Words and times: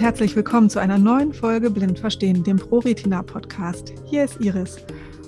herzlich 0.00 0.34
willkommen 0.34 0.70
zu 0.70 0.78
einer 0.78 0.96
neuen 0.96 1.34
Folge 1.34 1.70
Blind 1.70 1.98
Verstehen, 1.98 2.42
dem 2.42 2.56
ProRetina 2.56 3.22
Podcast. 3.22 3.92
Hier 4.06 4.24
ist 4.24 4.40
Iris 4.40 4.78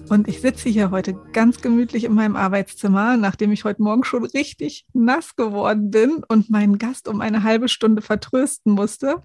und 0.08 0.28
ich 0.28 0.40
sitze 0.40 0.70
hier 0.70 0.90
heute 0.90 1.12
ganz 1.34 1.60
gemütlich 1.60 2.04
in 2.04 2.14
meinem 2.14 2.36
Arbeitszimmer, 2.36 3.18
nachdem 3.18 3.52
ich 3.52 3.64
heute 3.64 3.82
Morgen 3.82 4.02
schon 4.02 4.24
richtig 4.24 4.86
nass 4.94 5.36
geworden 5.36 5.90
bin 5.90 6.24
und 6.26 6.48
meinen 6.48 6.78
Gast 6.78 7.06
um 7.06 7.20
eine 7.20 7.42
halbe 7.42 7.68
Stunde 7.68 8.00
vertrösten 8.00 8.72
musste. 8.72 9.22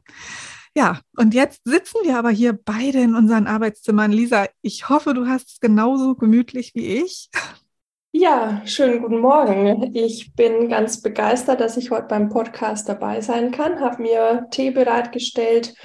Ja, 0.75 0.99
und 1.15 1.33
jetzt 1.33 1.61
sitzen 1.63 1.99
wir 2.03 2.19
aber 2.19 2.29
hier 2.29 2.51
beide 2.51 2.99
in 2.99 3.15
unseren 3.15 3.47
Arbeitszimmern. 3.47 4.11
Lisa, 4.11 4.47
ich 4.61 4.89
hoffe, 4.89 5.13
du 5.13 5.27
hast 5.27 5.47
es 5.47 5.59
genauso 5.61 6.15
gemütlich 6.15 6.75
wie 6.75 6.87
ich. 6.87 7.29
Ja, 8.19 8.63
schönen 8.65 9.03
guten 9.03 9.19
Morgen. 9.19 9.95
Ich 9.95 10.33
bin 10.33 10.69
ganz 10.69 11.03
begeistert, 11.03 11.61
dass 11.61 11.77
ich 11.77 11.91
heute 11.91 12.07
beim 12.07 12.29
Podcast 12.29 12.89
dabei 12.89 13.21
sein 13.21 13.51
kann. 13.51 13.79
Habe 13.79 14.01
mir 14.01 14.47
Tee 14.49 14.71
bereitgestellt, 14.71 15.75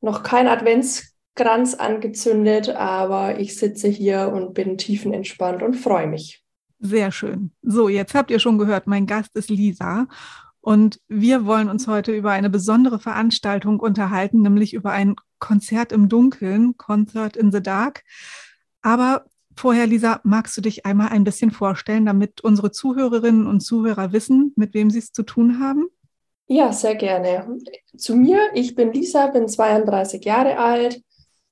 noch 0.00 0.22
kein 0.22 0.46
Adventskranz 0.46 1.74
angezündet, 1.74 2.68
aber 2.68 3.40
ich 3.40 3.56
sitze 3.56 3.88
hier 3.88 4.30
und 4.32 4.54
bin 4.54 4.78
tiefenentspannt 4.78 5.60
und 5.60 5.74
freue 5.74 6.06
mich. 6.06 6.44
Sehr 6.78 7.10
schön. 7.10 7.50
So, 7.62 7.88
jetzt 7.88 8.14
habt 8.14 8.30
ihr 8.30 8.38
schon 8.38 8.58
gehört, 8.58 8.86
mein 8.86 9.08
Gast 9.08 9.34
ist 9.34 9.50
Lisa. 9.50 10.06
Und 10.60 11.00
wir 11.08 11.46
wollen 11.46 11.68
uns 11.68 11.88
heute 11.88 12.12
über 12.12 12.30
eine 12.30 12.48
besondere 12.48 13.00
Veranstaltung 13.00 13.80
unterhalten, 13.80 14.42
nämlich 14.42 14.72
über 14.72 14.92
ein 14.92 15.16
Konzert 15.40 15.90
im 15.90 16.08
Dunkeln, 16.08 16.76
Concert 16.76 17.36
in 17.36 17.50
the 17.50 17.60
Dark. 17.60 18.04
Aber 18.82 19.24
Vorher, 19.56 19.86
Lisa, 19.86 20.20
magst 20.24 20.56
du 20.56 20.60
dich 20.60 20.86
einmal 20.86 21.08
ein 21.08 21.24
bisschen 21.24 21.50
vorstellen, 21.50 22.06
damit 22.06 22.40
unsere 22.42 22.70
Zuhörerinnen 22.70 23.46
und 23.46 23.60
Zuhörer 23.60 24.12
wissen, 24.12 24.52
mit 24.56 24.74
wem 24.74 24.90
sie 24.90 24.98
es 24.98 25.12
zu 25.12 25.22
tun 25.22 25.60
haben? 25.60 25.88
Ja, 26.46 26.72
sehr 26.72 26.96
gerne. 26.96 27.58
Zu 27.96 28.16
mir, 28.16 28.50
ich 28.54 28.74
bin 28.74 28.92
Lisa, 28.92 29.28
bin 29.28 29.48
32 29.48 30.24
Jahre 30.24 30.58
alt, 30.58 31.02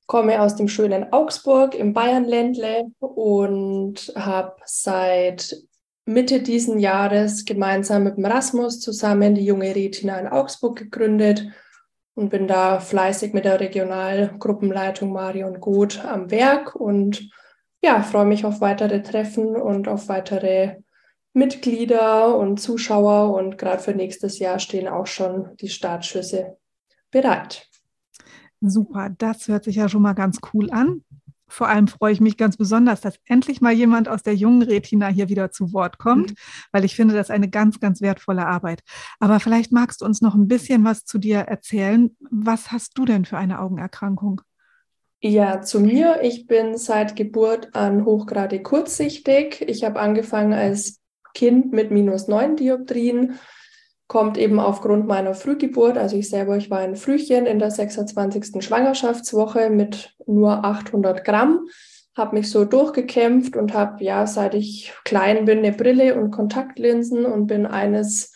komme 0.07 0.43
aus 0.43 0.57
dem 0.57 0.69
schönen 0.69 1.13
Augsburg 1.13 1.75
im 1.75 1.93
Bayernländle 1.93 2.91
und 2.99 4.13
habe 4.17 4.57
seit 4.65 5.57
Mitte 6.05 6.43
diesen 6.43 6.81
Jahres 6.81 7.45
gemeinsam 7.45 8.05
mit 8.05 8.17
dem 8.17 8.25
Rasmus 8.25 8.81
zusammen 8.81 9.35
die 9.35 9.45
junge 9.45 9.75
Retina 9.75 10.19
in 10.19 10.27
Augsburg 10.27 10.77
gegründet 10.77 11.47
und 12.15 12.31
bin 12.31 12.49
da 12.49 12.81
fleißig 12.81 13.33
mit 13.33 13.45
der 13.45 13.61
Regionalgruppenleitung 13.61 15.13
Marion 15.13 15.61
Goth 15.61 16.05
am 16.05 16.31
Werk 16.31 16.75
und 16.75 17.31
ja, 17.83 18.03
freue 18.03 18.27
mich 18.27 18.45
auf 18.45 18.61
weitere 18.61 19.03
Treffen 19.03 19.57
und 19.57 19.89
auf 19.89 20.09
weitere 20.09 20.77
Mitglieder 21.33 22.37
und 22.37 22.61
Zuschauer. 22.61 23.35
Und 23.35 23.59
gerade 23.59 23.83
für 23.83 23.95
nächstes 23.95 24.39
Jahr 24.39 24.59
stehen 24.59 24.89
auch 24.89 25.07
schon 25.07 25.57
die 25.61 25.69
Startschüsse 25.69 26.57
bereit. 27.11 27.67
Super, 28.61 29.11
das 29.17 29.49
hört 29.49 29.65
sich 29.65 29.77
ja 29.77 29.89
schon 29.89 30.03
mal 30.03 30.13
ganz 30.13 30.39
cool 30.53 30.71
an. 30.71 31.03
Vor 31.49 31.69
allem 31.69 31.89
freue 31.89 32.13
ich 32.13 32.21
mich 32.21 32.37
ganz 32.37 32.57
besonders, 32.57 33.01
dass 33.01 33.19
endlich 33.25 33.61
mal 33.61 33.73
jemand 33.73 34.09
aus 34.09 34.23
der 34.23 34.37
jungen 34.37 34.63
Retina 34.63 35.09
hier 35.09 35.29
wieder 35.29 35.51
zu 35.51 35.73
Wort 35.73 35.99
kommt, 35.99 36.31
mhm. 36.31 36.35
weil 36.71 36.85
ich 36.85 36.95
finde, 36.95 37.15
das 37.15 37.27
ist 37.27 37.35
eine 37.35 37.51
ganz, 37.51 37.81
ganz 37.81 38.01
wertvolle 38.01 38.47
Arbeit. 38.47 38.83
Aber 39.19 39.41
vielleicht 39.41 39.73
magst 39.73 40.01
du 40.01 40.05
uns 40.05 40.21
noch 40.21 40.37
ein 40.37 40.47
bisschen 40.47 40.85
was 40.85 41.05
zu 41.05 41.19
dir 41.19 41.41
erzählen. 41.41 42.17
Was 42.31 42.71
hast 42.71 42.97
du 42.97 43.05
denn 43.05 43.25
für 43.25 43.37
eine 43.37 43.61
Augenerkrankung? 43.61 44.43
Ja, 45.23 45.61
zu 45.61 45.81
mir. 45.81 46.21
Ich 46.23 46.47
bin 46.47 46.79
seit 46.79 47.15
Geburt 47.15 47.75
an 47.75 48.07
hochgradig 48.07 48.65
kurzsichtig. 48.65 49.63
Ich 49.69 49.85
habe 49.85 50.01
angefangen 50.01 50.55
als 50.55 50.99
Kind 51.35 51.73
mit 51.73 51.91
minus 51.91 52.27
neun 52.27 52.57
Dioptrien. 52.57 53.39
Kommt 54.07 54.39
eben 54.39 54.59
aufgrund 54.59 55.07
meiner 55.07 55.35
Frühgeburt, 55.35 55.99
also 55.99 56.17
ich 56.17 56.31
selber, 56.31 56.57
ich 56.57 56.71
war 56.71 56.79
ein 56.79 56.97
Frühchen 56.97 57.45
in 57.45 57.59
der 57.59 57.71
26. 57.71 58.65
Schwangerschaftswoche 58.65 59.69
mit 59.69 60.17
nur 60.27 60.65
800 60.65 61.23
Gramm, 61.23 61.69
habe 62.17 62.37
mich 62.37 62.51
so 62.51 62.65
durchgekämpft 62.65 63.57
und 63.57 63.75
habe 63.75 64.03
ja, 64.03 64.27
seit 64.27 64.55
ich 64.55 64.93
klein 65.05 65.45
bin, 65.45 65.59
eine 65.59 65.73
Brille 65.73 66.19
und 66.19 66.33
Kontaktlinsen 66.33 67.25
und 67.27 67.47
bin 67.47 67.67
eines 67.67 68.33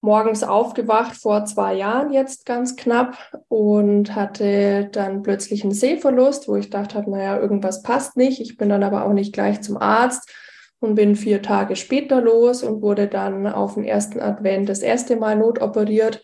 morgens 0.00 0.42
aufgewacht 0.42 1.16
vor 1.16 1.44
zwei 1.44 1.74
Jahren 1.74 2.12
jetzt 2.12 2.46
ganz 2.46 2.76
knapp 2.76 3.16
und 3.48 4.14
hatte 4.14 4.88
dann 4.92 5.22
plötzlich 5.22 5.62
einen 5.62 5.74
Sehverlust, 5.74 6.48
wo 6.48 6.56
ich 6.56 6.70
dachte, 6.70 7.04
naja, 7.08 7.38
irgendwas 7.38 7.82
passt 7.82 8.16
nicht. 8.16 8.40
Ich 8.40 8.56
bin 8.56 8.70
dann 8.70 8.82
aber 8.82 9.04
auch 9.04 9.12
nicht 9.12 9.32
gleich 9.32 9.60
zum 9.60 9.76
Arzt 9.76 10.30
und 10.80 10.94
bin 10.94 11.16
vier 11.16 11.42
Tage 11.42 11.76
später 11.76 12.22
los 12.22 12.62
und 12.62 12.80
wurde 12.80 13.08
dann 13.08 13.46
auf 13.46 13.74
den 13.74 13.84
ersten 13.84 14.20
Advent 14.20 14.68
das 14.68 14.80
erste 14.80 15.16
Mal 15.16 15.36
notoperiert, 15.36 16.22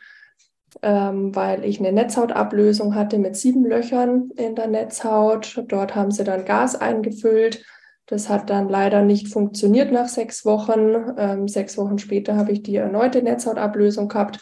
ähm, 0.83 1.37
weil 1.37 1.65
ich 1.65 1.79
eine 1.79 1.93
Netzhautablösung 1.93 2.95
hatte 2.95 3.19
mit 3.19 3.37
sieben 3.37 3.65
Löchern 3.67 4.31
in 4.37 4.55
der 4.55 4.69
Netzhaut. 4.69 5.63
Dort 5.69 5.95
haben 5.95 6.11
sie 6.11 6.25
dann 6.25 6.47
Gas 6.47 6.75
eingefüllt 6.77 7.65
das 8.07 8.29
hat 8.29 8.51
dann 8.51 8.69
leider 8.69 9.03
nicht 9.03 9.29
funktioniert 9.29 9.91
nach 9.91 10.09
sechs 10.09 10.45
Wochen. 10.45 11.15
Ähm, 11.19 11.49
sechs 11.49 11.77
Wochen 11.77 11.99
später 11.99 12.37
habe 12.37 12.53
ich 12.53 12.63
die 12.63 12.77
erneute 12.77 13.23
Netzhautablösung 13.23 14.09
gehabt 14.09 14.41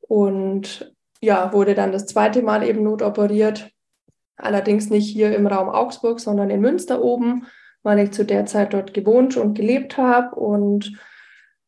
und 0.00 0.94
ja, 1.20 1.52
wurde 1.52 1.74
dann 1.74 1.92
das 1.92 2.06
zweite 2.06 2.42
Mal 2.42 2.66
eben 2.66 2.82
notoperiert. 2.82 3.70
Allerdings 4.36 4.90
nicht 4.90 5.08
hier 5.08 5.34
im 5.36 5.46
Raum 5.46 5.68
Augsburg, 5.68 6.18
sondern 6.18 6.50
in 6.50 6.60
Münster 6.60 7.02
oben, 7.02 7.46
weil 7.82 7.98
ich 7.98 8.10
zu 8.12 8.24
der 8.24 8.46
Zeit 8.46 8.74
dort 8.74 8.94
gewohnt 8.94 9.36
und 9.36 9.54
gelebt 9.54 9.96
habe 9.96 10.34
und 10.34 10.98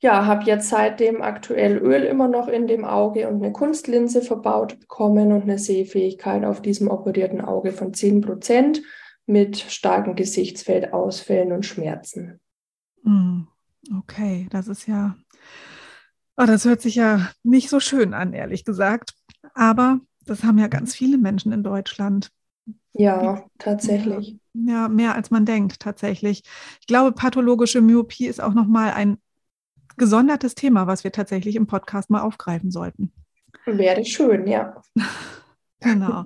ja, 0.00 0.26
habe 0.26 0.44
jetzt 0.44 0.68
seitdem 0.68 1.22
aktuell 1.22 1.78
Öl 1.78 2.02
immer 2.02 2.28
noch 2.28 2.48
in 2.48 2.66
dem 2.66 2.84
Auge 2.84 3.28
und 3.28 3.42
eine 3.42 3.52
Kunstlinse 3.52 4.20
verbaut 4.20 4.78
bekommen 4.78 5.32
und 5.32 5.42
eine 5.42 5.58
Sehfähigkeit 5.58 6.44
auf 6.44 6.60
diesem 6.60 6.88
operierten 6.88 7.40
Auge 7.40 7.72
von 7.72 7.94
10 7.94 8.20
Prozent 8.20 8.82
mit 9.26 9.58
starken 9.58 10.14
Gesichtsfeldausfällen 10.14 11.52
und 11.52 11.66
Schmerzen. 11.66 12.40
Hm, 13.02 13.48
okay, 13.98 14.46
das 14.50 14.68
ist 14.68 14.86
ja, 14.86 15.16
oh, 16.36 16.44
das 16.46 16.64
hört 16.64 16.80
sich 16.80 16.94
ja 16.94 17.30
nicht 17.42 17.68
so 17.68 17.80
schön 17.80 18.14
an, 18.14 18.32
ehrlich 18.32 18.64
gesagt. 18.64 19.14
Aber 19.54 20.00
das 20.24 20.44
haben 20.44 20.58
ja 20.58 20.68
ganz 20.68 20.94
viele 20.94 21.18
Menschen 21.18 21.52
in 21.52 21.62
Deutschland. 21.62 22.30
Ja, 22.92 23.44
tatsächlich. 23.58 24.38
Ja, 24.54 24.88
mehr 24.88 25.14
als 25.14 25.30
man 25.30 25.44
denkt, 25.44 25.80
tatsächlich. 25.80 26.42
Ich 26.80 26.86
glaube, 26.86 27.12
pathologische 27.12 27.80
Myopie 27.80 28.26
ist 28.26 28.40
auch 28.40 28.54
nochmal 28.54 28.92
ein 28.92 29.18
gesondertes 29.96 30.54
Thema, 30.54 30.86
was 30.86 31.04
wir 31.04 31.12
tatsächlich 31.12 31.56
im 31.56 31.66
Podcast 31.66 32.10
mal 32.10 32.22
aufgreifen 32.22 32.70
sollten. 32.70 33.12
Wäre 33.66 34.04
schön, 34.04 34.46
ja. 34.46 34.80
genau. 35.80 36.24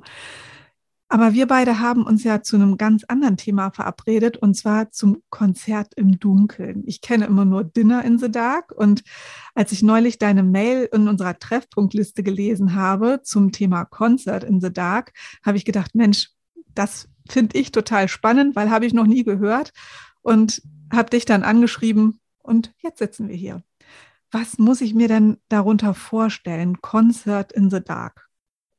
Aber 1.12 1.34
wir 1.34 1.48
beide 1.48 1.81
haben 1.81 2.04
uns 2.06 2.22
ja 2.22 2.41
zu 2.41 2.54
einem 2.54 2.76
ganz 2.76 3.03
anderen 3.03 3.37
Thema 3.37 3.72
verabredet 3.72 4.37
und 4.37 4.54
zwar 4.54 4.93
zum 4.93 5.21
Konzert 5.28 5.93
im 5.97 6.21
Dunkeln. 6.21 6.84
Ich 6.87 7.00
kenne 7.00 7.26
immer 7.26 7.44
nur 7.44 7.65
Dinner 7.65 8.04
in 8.04 8.16
the 8.16 8.31
Dark 8.31 8.71
und 8.71 9.03
als 9.56 9.72
ich 9.72 9.82
neulich 9.82 10.19
deine 10.19 10.44
Mail 10.44 10.88
in 10.93 11.09
unserer 11.09 11.37
Treffpunktliste 11.37 12.22
gelesen 12.22 12.76
habe 12.76 13.22
zum 13.25 13.50
Thema 13.50 13.84
Concert 13.84 14.44
in 14.44 14.60
the 14.60 14.72
Dark, 14.72 15.12
habe 15.44 15.56
ich 15.56 15.65
gedacht, 15.65 15.97
Mensch, 15.97 16.31
das 16.76 17.09
finde 17.28 17.59
ich 17.59 17.72
total 17.72 18.06
spannend, 18.06 18.54
weil 18.54 18.71
habe 18.71 18.87
ich 18.87 18.94
noch 18.94 19.06
nie 19.06 19.25
gehört 19.25 19.72
und 20.22 20.62
habe 20.92 21.10
dich 21.10 21.25
dann 21.25 21.42
angeschrieben 21.42 22.21
und 22.38 22.72
jetzt 22.78 23.00
sitzen 23.00 23.28
wir 23.28 23.37
hier. 23.37 23.65
Was 24.31 24.59
muss 24.59 24.81
ich 24.81 24.94
mir 24.94 25.09
denn 25.09 25.38
darunter 25.48 25.92
vorstellen? 25.92 26.81
Concert 26.81 27.50
in 27.50 27.69
the 27.69 27.82
Dark. 27.82 28.29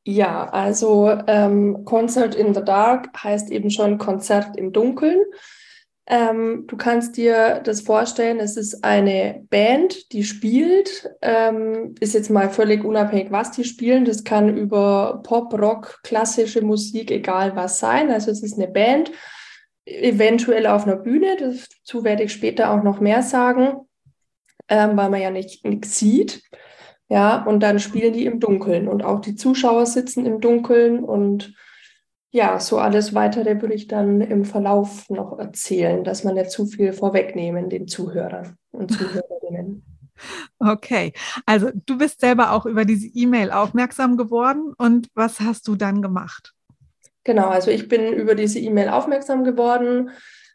Ja, 0.03 0.45
also 0.45 1.11
ähm, 1.27 1.85
Concert 1.85 2.33
in 2.33 2.53
the 2.53 2.63
Dark 2.63 3.09
heißt 3.23 3.51
eben 3.51 3.69
schon 3.69 3.99
Konzert 3.99 4.57
im 4.57 4.73
Dunkeln. 4.73 5.19
Ähm, 6.07 6.65
du 6.67 6.75
kannst 6.75 7.15
dir 7.15 7.61
das 7.63 7.81
vorstellen, 7.81 8.39
es 8.39 8.57
ist 8.57 8.83
eine 8.83 9.45
Band, 9.49 10.11
die 10.11 10.23
spielt, 10.23 11.09
ähm, 11.21 11.93
ist 11.99 12.15
jetzt 12.15 12.31
mal 12.31 12.49
völlig 12.49 12.83
unabhängig, 12.83 13.31
was 13.31 13.51
die 13.51 13.63
spielen. 13.63 14.03
Das 14.03 14.23
kann 14.23 14.57
über 14.57 15.21
Pop, 15.23 15.53
Rock, 15.53 15.99
klassische 16.03 16.63
Musik, 16.63 17.11
egal 17.11 17.55
was 17.55 17.79
sein. 17.79 18.09
Also 18.09 18.31
es 18.31 18.41
ist 18.41 18.57
eine 18.57 18.67
Band, 18.67 19.11
eventuell 19.85 20.65
auf 20.65 20.87
einer 20.87 20.97
Bühne. 20.97 21.37
Dazu 21.39 22.03
werde 22.03 22.23
ich 22.23 22.33
später 22.33 22.71
auch 22.71 22.83
noch 22.83 22.99
mehr 22.99 23.21
sagen, 23.21 23.75
ähm, 24.67 24.97
weil 24.97 25.11
man 25.11 25.21
ja 25.21 25.29
nicht 25.29 25.63
nichts 25.63 25.99
sieht. 25.99 26.41
Ja, 27.11 27.43
und 27.43 27.59
dann 27.59 27.79
spielen 27.79 28.13
die 28.13 28.25
im 28.25 28.39
Dunkeln 28.39 28.87
und 28.87 29.03
auch 29.03 29.19
die 29.19 29.35
Zuschauer 29.35 29.85
sitzen 29.85 30.25
im 30.25 30.39
Dunkeln 30.39 31.03
und 31.03 31.53
ja, 32.29 32.57
so 32.61 32.77
alles 32.77 33.13
weitere 33.13 33.61
würde 33.61 33.73
ich 33.73 33.89
dann 33.89 34.21
im 34.21 34.45
Verlauf 34.45 35.09
noch 35.09 35.37
erzählen, 35.37 36.05
dass 36.05 36.23
man 36.23 36.35
nicht 36.35 36.51
zu 36.51 36.65
viel 36.65 36.93
vorwegnehmen 36.93 37.69
den 37.69 37.89
Zuhörern 37.89 38.55
und 38.71 38.93
Zuhörerinnen. 38.93 39.83
Okay, 40.59 41.13
also 41.47 41.71
du 41.87 41.97
bist 41.97 42.19
selber 42.19 42.51
auch 42.51 42.67
über 42.67 42.85
diese 42.85 43.07
E-Mail 43.07 43.49
aufmerksam 43.49 44.17
geworden 44.17 44.71
und 44.77 45.07
was 45.15 45.39
hast 45.39 45.67
du 45.67 45.75
dann 45.75 46.03
gemacht? 46.03 46.53
Genau, 47.23 47.47
also 47.47 47.71
ich 47.71 47.87
bin 47.87 48.13
über 48.13 48.35
diese 48.35 48.59
E-Mail 48.59 48.89
aufmerksam 48.89 49.43
geworden. 49.43 50.11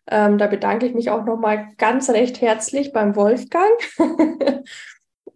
Ähm, 0.08 0.38
da 0.38 0.46
bedanke 0.46 0.86
ich 0.86 0.94
mich 0.94 1.10
auch 1.10 1.24
nochmal 1.24 1.70
ganz 1.78 2.08
recht 2.10 2.40
herzlich 2.40 2.92
beim 2.92 3.16
Wolfgang 3.16 3.72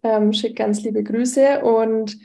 ähm, 0.03 0.33
schicke 0.33 0.55
ganz 0.55 0.81
liebe 0.81 1.03
Grüße 1.03 1.61
und 1.61 2.17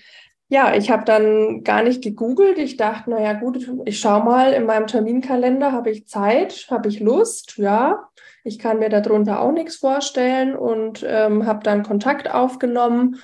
ja, 0.49 0.77
ich 0.77 0.91
habe 0.91 1.05
dann 1.05 1.65
gar 1.65 1.83
nicht 1.83 2.03
gegoogelt. 2.03 2.59
Ich 2.59 2.77
dachte, 2.77 3.11
naja 3.11 3.33
gut, 3.33 3.69
ich 3.85 3.99
schaue 3.99 4.25
mal, 4.25 4.53
in 4.53 4.65
meinem 4.65 4.87
Terminkalender 4.87 5.73
habe 5.73 5.91
ich 5.91 6.07
Zeit, 6.07 6.69
habe 6.71 6.89
ich 6.89 7.01
Lust, 7.01 7.57
ja. 7.57 8.09
Ich 8.45 8.61
kann 8.61 8.79
mir 8.79 8.89
darunter 8.89 9.41
auch 9.41 9.51
nichts 9.51 9.77
vorstellen 9.77 10.55
und 10.55 11.05
ähm, 11.07 11.47
habe 11.47 11.65
dann 11.65 11.83
Kontakt 11.83 12.33
aufgenommen 12.33 13.17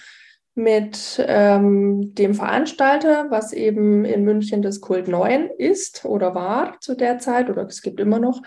mit 0.55 1.25
ähm, 1.27 2.13
dem 2.15 2.35
Veranstalter, 2.35 3.27
was 3.31 3.53
eben 3.53 4.05
in 4.05 4.25
München 4.25 4.61
das 4.61 4.81
Kult 4.81 5.07
9 5.07 5.49
ist 5.59 6.05
oder 6.05 6.35
war 6.35 6.81
zu 6.81 6.97
der 6.97 7.19
Zeit 7.19 7.49
oder 7.51 7.63
es 7.67 7.83
gibt 7.83 8.01
immer 8.01 8.19
noch. 8.19 8.43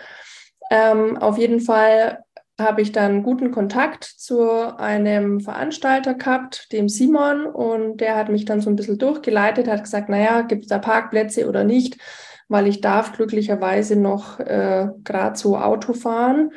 Ähm, 0.70 1.18
auf 1.18 1.38
jeden 1.38 1.62
Fall 1.62 2.25
habe 2.60 2.82
ich 2.82 2.92
dann 2.92 3.24
guten 3.24 3.52
Kontakt 3.52 4.04
zu 4.04 4.42
einem 4.78 5.42
Veranstalter 5.42 6.14
gehabt, 6.14 6.72
dem 6.72 6.88
Simon, 6.88 7.46
und 7.46 7.98
der 7.98 8.16
hat 8.16 8.30
mich 8.30 8.46
dann 8.46 8.62
so 8.62 8.70
ein 8.70 8.78
bisschen 8.78 8.98
durchgeleitet, 8.98 9.68
hat 9.68 9.84
gesagt, 9.84 10.10
naja, 10.10 10.42
gibt 10.42 10.64
es 10.64 10.70
da 10.70 10.80
Parkplätze 10.80 11.50
oder 11.50 11.64
nicht, 11.66 11.98
weil 12.48 12.68
ich 12.68 12.80
darf 12.80 13.12
glücklicherweise 13.12 13.98
noch 13.98 14.40
äh, 14.40 14.88
gerade 15.04 15.38
so 15.38 15.58
Auto 15.58 15.94
fahren. 15.94 16.52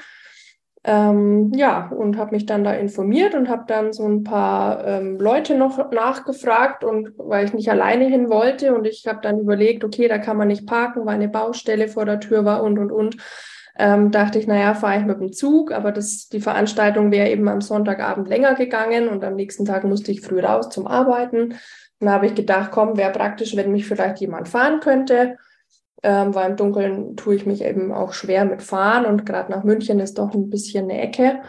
Ähm, 0.85 1.51
ja, 1.55 1.89
und 1.89 2.17
habe 2.17 2.31
mich 2.31 2.47
dann 2.47 2.63
da 2.63 2.73
informiert 2.73 3.35
und 3.35 3.49
habe 3.49 3.65
dann 3.67 3.93
so 3.93 4.07
ein 4.07 4.23
paar 4.23 4.87
ähm, 4.87 5.19
Leute 5.19 5.57
noch 5.57 5.91
nachgefragt 5.91 6.85
und 6.85 7.13
weil 7.19 7.45
ich 7.45 7.53
nicht 7.53 7.69
alleine 7.69 8.05
hin 8.05 8.31
wollte 8.31 8.73
und 8.75 8.87
ich 8.87 9.05
habe 9.09 9.19
dann 9.21 9.41
überlegt, 9.41 9.83
okay, 9.83 10.07
da 10.07 10.19
kann 10.19 10.37
man 10.37 10.49
nicht 10.49 10.67
parken, 10.67 11.05
weil 11.05 11.17
eine 11.17 11.29
Baustelle 11.29 11.89
vor 11.89 12.05
der 12.05 12.21
Tür 12.21 12.45
war 12.45 12.63
und 12.63 12.79
und 12.79 12.93
und 12.93 13.17
ähm, 13.79 14.11
dachte 14.11 14.41
ich, 14.41 14.49
naja, 14.49 14.75
fahre 14.75 14.99
ich 14.99 15.07
mit 15.07 15.21
dem 15.21 15.33
Zug, 15.33 15.71
aber 15.71 15.93
das, 15.93 16.29
die 16.29 16.41
Veranstaltung 16.41 17.13
wäre 17.13 17.31
eben 17.31 17.49
am 17.49 17.61
Sonntagabend 17.61 18.29
länger 18.29 18.55
gegangen 18.55 19.09
und 19.09 19.25
am 19.25 19.37
nächsten 19.37 19.65
Tag 19.65 19.85
musste 19.85 20.11
ich 20.11 20.21
früh 20.21 20.41
raus 20.41 20.69
zum 20.69 20.89
Arbeiten. 20.89 21.55
Dann 22.01 22.11
habe 22.11 22.27
ich 22.27 22.35
gedacht, 22.35 22.73
komm, 22.73 22.97
wäre 22.97 23.13
praktisch, 23.13 23.57
wenn 23.57 23.71
mich 23.71 23.87
vielleicht 23.87 24.19
jemand 24.19 24.49
fahren 24.49 24.81
könnte, 24.81 25.37
ähm, 26.03 26.35
weil 26.35 26.51
im 26.51 26.57
Dunkeln 26.57 27.17
tue 27.17 27.37
ich 27.37 27.47
mich 27.47 27.63
eben 27.63 27.93
auch 27.93 28.13
schwer 28.13 28.45
mit 28.45 28.63
Fahren 28.63 29.07
und 29.07 29.25
gerade 29.25 29.51
nach 29.53 29.63
München 29.63 30.01
ist 30.01 30.19
doch 30.19 30.35
ein 30.35 30.51
bisschen 30.51 30.91
eine 30.91 31.01
Ecke. 31.01 31.41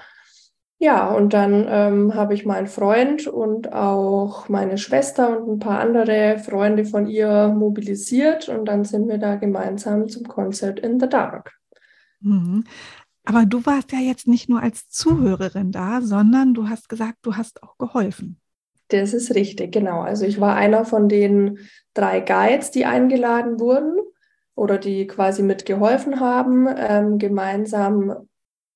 Ja, 0.78 1.12
und 1.12 1.34
dann 1.34 1.68
ähm, 1.70 2.16
habe 2.16 2.36
ich 2.36 2.46
meinen 2.46 2.68
Freund 2.68 3.28
und 3.28 3.74
auch 3.74 4.48
meine 4.50 4.78
Schwester 4.78 5.38
und 5.38 5.50
ein 5.50 5.60
paar 5.60 5.80
andere 5.80 6.38
Freunde 6.40 6.86
von 6.86 7.08
ihr 7.08 7.50
mobilisiert 7.50 8.48
und 8.50 8.66
dann 8.66 8.86
sind 8.86 9.10
wir 9.10 9.18
da 9.18 9.36
gemeinsam 9.36 10.08
zum 10.08 10.28
Concert 10.28 10.80
in 10.80 11.00
the 11.00 11.10
Dark. 11.10 11.59
Mhm. 12.22 12.64
Aber 13.26 13.46
du 13.46 13.66
warst 13.66 13.92
ja 13.92 14.00
jetzt 14.00 14.28
nicht 14.28 14.50
nur 14.50 14.62
als 14.62 14.90
Zuhörerin 14.90 15.72
da, 15.72 16.02
sondern 16.02 16.54
du 16.54 16.68
hast 16.68 16.90
gesagt, 16.90 17.18
du 17.22 17.36
hast 17.36 17.62
auch 17.64 17.78
geholfen. 17.78 18.40
Das 18.88 19.14
ist 19.14 19.36
richtig, 19.36 19.72
genau. 19.72 20.02
Also 20.02 20.26
ich 20.26 20.40
war 20.42 20.56
einer 20.56 20.84
von 20.84 21.10
den 21.10 21.60
drei 21.94 22.22
Guides, 22.22 22.72
die 22.72 22.86
eingeladen 22.86 23.60
wurden 23.60 23.98
oder 24.56 24.78
die 24.78 25.06
quasi 25.06 25.44
mitgeholfen 25.44 26.20
haben, 26.20 26.68
ähm, 26.76 27.20
gemeinsam 27.20 28.28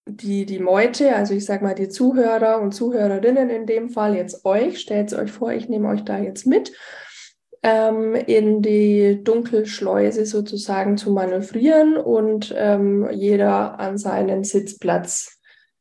die, 0.05 0.45
die 0.45 0.59
Meute, 0.59 1.15
also 1.15 1.33
ich 1.33 1.45
sage 1.45 1.63
mal 1.63 1.75
die 1.75 1.89
Zuhörer 1.89 2.61
und 2.61 2.73
Zuhörerinnen 2.73 3.49
in 3.49 3.65
dem 3.65 3.89
Fall, 3.89 4.15
jetzt 4.15 4.45
euch, 4.45 4.79
stellt 4.79 5.11
es 5.11 5.17
euch 5.17 5.31
vor, 5.31 5.51
ich 5.51 5.69
nehme 5.69 5.87
euch 5.87 6.03
da 6.03 6.19
jetzt 6.19 6.45
mit 6.45 6.73
ähm, 7.63 8.13
in 8.13 8.61
die 8.61 9.23
Dunkelschleuse 9.23 10.25
sozusagen 10.25 10.97
zu 10.97 11.11
manövrieren 11.11 11.95
und 11.95 12.53
ähm, 12.55 13.09
jeder 13.11 13.79
an 13.79 13.97
seinen 13.97 14.43
Sitzplatz 14.43 15.39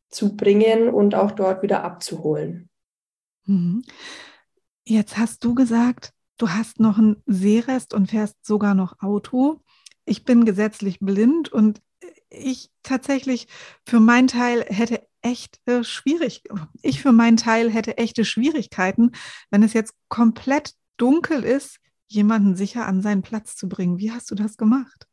zu 0.09 0.37
bringen 0.37 0.89
und 0.89 1.15
auch 1.15 1.33
dort 1.33 1.63
wieder 1.63 1.83
abzuholen. 1.83 2.71
Mhm. 3.47 3.83
Jetzt 4.85 5.19
hast 5.19 5.45
du 5.45 5.55
gesagt, 5.55 6.13
du 6.39 6.51
hast 6.51 6.79
noch 6.79 6.99
einen 6.99 7.23
Seerest 7.27 7.95
und 7.95 8.11
fährst 8.11 8.45
sogar 8.45 8.75
noch 8.75 9.01
Auto. 9.01 9.61
Ich 10.05 10.25
bin 10.25 10.45
gesetzlich 10.45 11.01
blind 11.01 11.53
und 11.53 11.81
ich 12.29 12.71
tatsächlich 12.83 13.49
für 13.87 14.01
meinen 14.01 14.29
Teil 14.29 14.65
hätte 14.69 15.07
echt 15.21 15.61
äh, 15.67 15.85
schwierig, 15.85 16.43
ich 16.83 17.01
für 17.01 17.13
meinen 17.13 17.37
Teil 17.37 17.71
hätte 17.71 17.99
echte 17.99 18.25
Schwierigkeiten, 18.25 19.13
wenn 19.51 19.63
es 19.63 19.73
jetzt 19.73 19.95
komplett 20.09 20.75
dunkel 21.03 21.45
ist, 21.45 21.79
jemanden 22.07 22.55
sicher 22.55 22.87
an 22.87 23.03
seinen 23.03 23.23
Platz 23.23 23.57
zu 23.57 23.69
bringen. 23.69 23.99
Wie 23.99 24.13
hast 24.13 24.31
du 24.31 24.35
das 24.35 24.57
gemacht? 24.57 25.07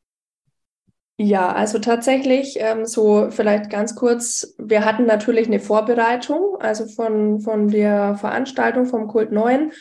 Ja, 1.18 1.52
also 1.52 1.80
tatsächlich, 1.80 2.58
ähm, 2.60 2.86
so 2.86 3.30
vielleicht 3.30 3.70
ganz 3.70 3.96
kurz, 3.96 4.56
wir 4.58 4.86
hatten 4.86 5.06
natürlich 5.06 5.48
eine 5.48 5.60
Vorbereitung, 5.60 6.56
also 6.62 6.86
von, 6.86 7.42
von 7.42 7.68
der 7.68 8.16
Veranstaltung 8.16 8.86
vom 8.86 9.08
Kult 9.08 9.34
9 9.34 9.74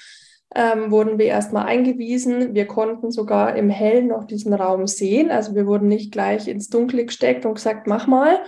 ähm, 0.55 0.91
wurden 0.91 1.19
wir 1.19 1.27
erstmal 1.27 1.67
eingewiesen. 1.67 2.55
Wir 2.55 2.67
konnten 2.67 3.11
sogar 3.11 3.55
im 3.55 3.71
Hellen 3.71 4.09
noch 4.09 4.25
diesen 4.25 4.55
Raum 4.55 4.87
sehen. 4.87 5.31
Also 5.31 5.55
wir 5.55 5.67
wurden 5.67 5.89
nicht 5.89 6.11
gleich 6.11 6.49
ins 6.49 6.71
Dunkle 6.71 7.05
gesteckt 7.05 7.45
und 7.45 7.55
gesagt, 7.55 7.87
mach 7.87 8.07
mal, 8.07 8.41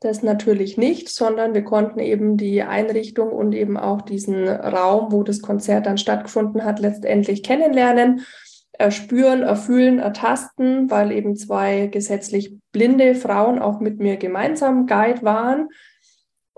das 0.00 0.22
natürlich 0.22 0.78
nicht, 0.78 1.10
sondern 1.10 1.52
wir 1.52 1.62
konnten 1.62 2.00
eben 2.00 2.38
die 2.38 2.62
Einrichtung 2.62 3.30
und 3.30 3.52
eben 3.52 3.76
auch 3.76 4.00
diesen 4.00 4.48
Raum, 4.48 5.12
wo 5.12 5.22
das 5.22 5.42
Konzert 5.42 5.84
dann 5.84 5.98
stattgefunden 5.98 6.64
hat, 6.64 6.80
letztendlich 6.80 7.42
kennenlernen, 7.42 8.24
erspüren, 8.72 9.42
erfühlen, 9.42 9.98
ertasten, 9.98 10.90
weil 10.90 11.12
eben 11.12 11.36
zwei 11.36 11.86
gesetzlich 11.88 12.56
blinde 12.72 13.14
Frauen 13.14 13.58
auch 13.58 13.80
mit 13.80 13.98
mir 13.98 14.16
gemeinsam 14.16 14.86
Guide 14.86 15.22
waren. 15.22 15.68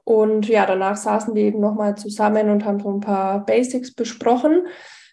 Und 0.04 0.48
ja, 0.48 0.64
danach 0.64 0.96
saßen 0.96 1.34
wir 1.34 1.42
eben 1.42 1.60
nochmal 1.60 1.96
zusammen 1.96 2.48
und 2.48 2.64
haben 2.64 2.78
so 2.78 2.92
ein 2.92 3.00
paar 3.00 3.44
Basics 3.44 3.92
besprochen. 3.92 4.66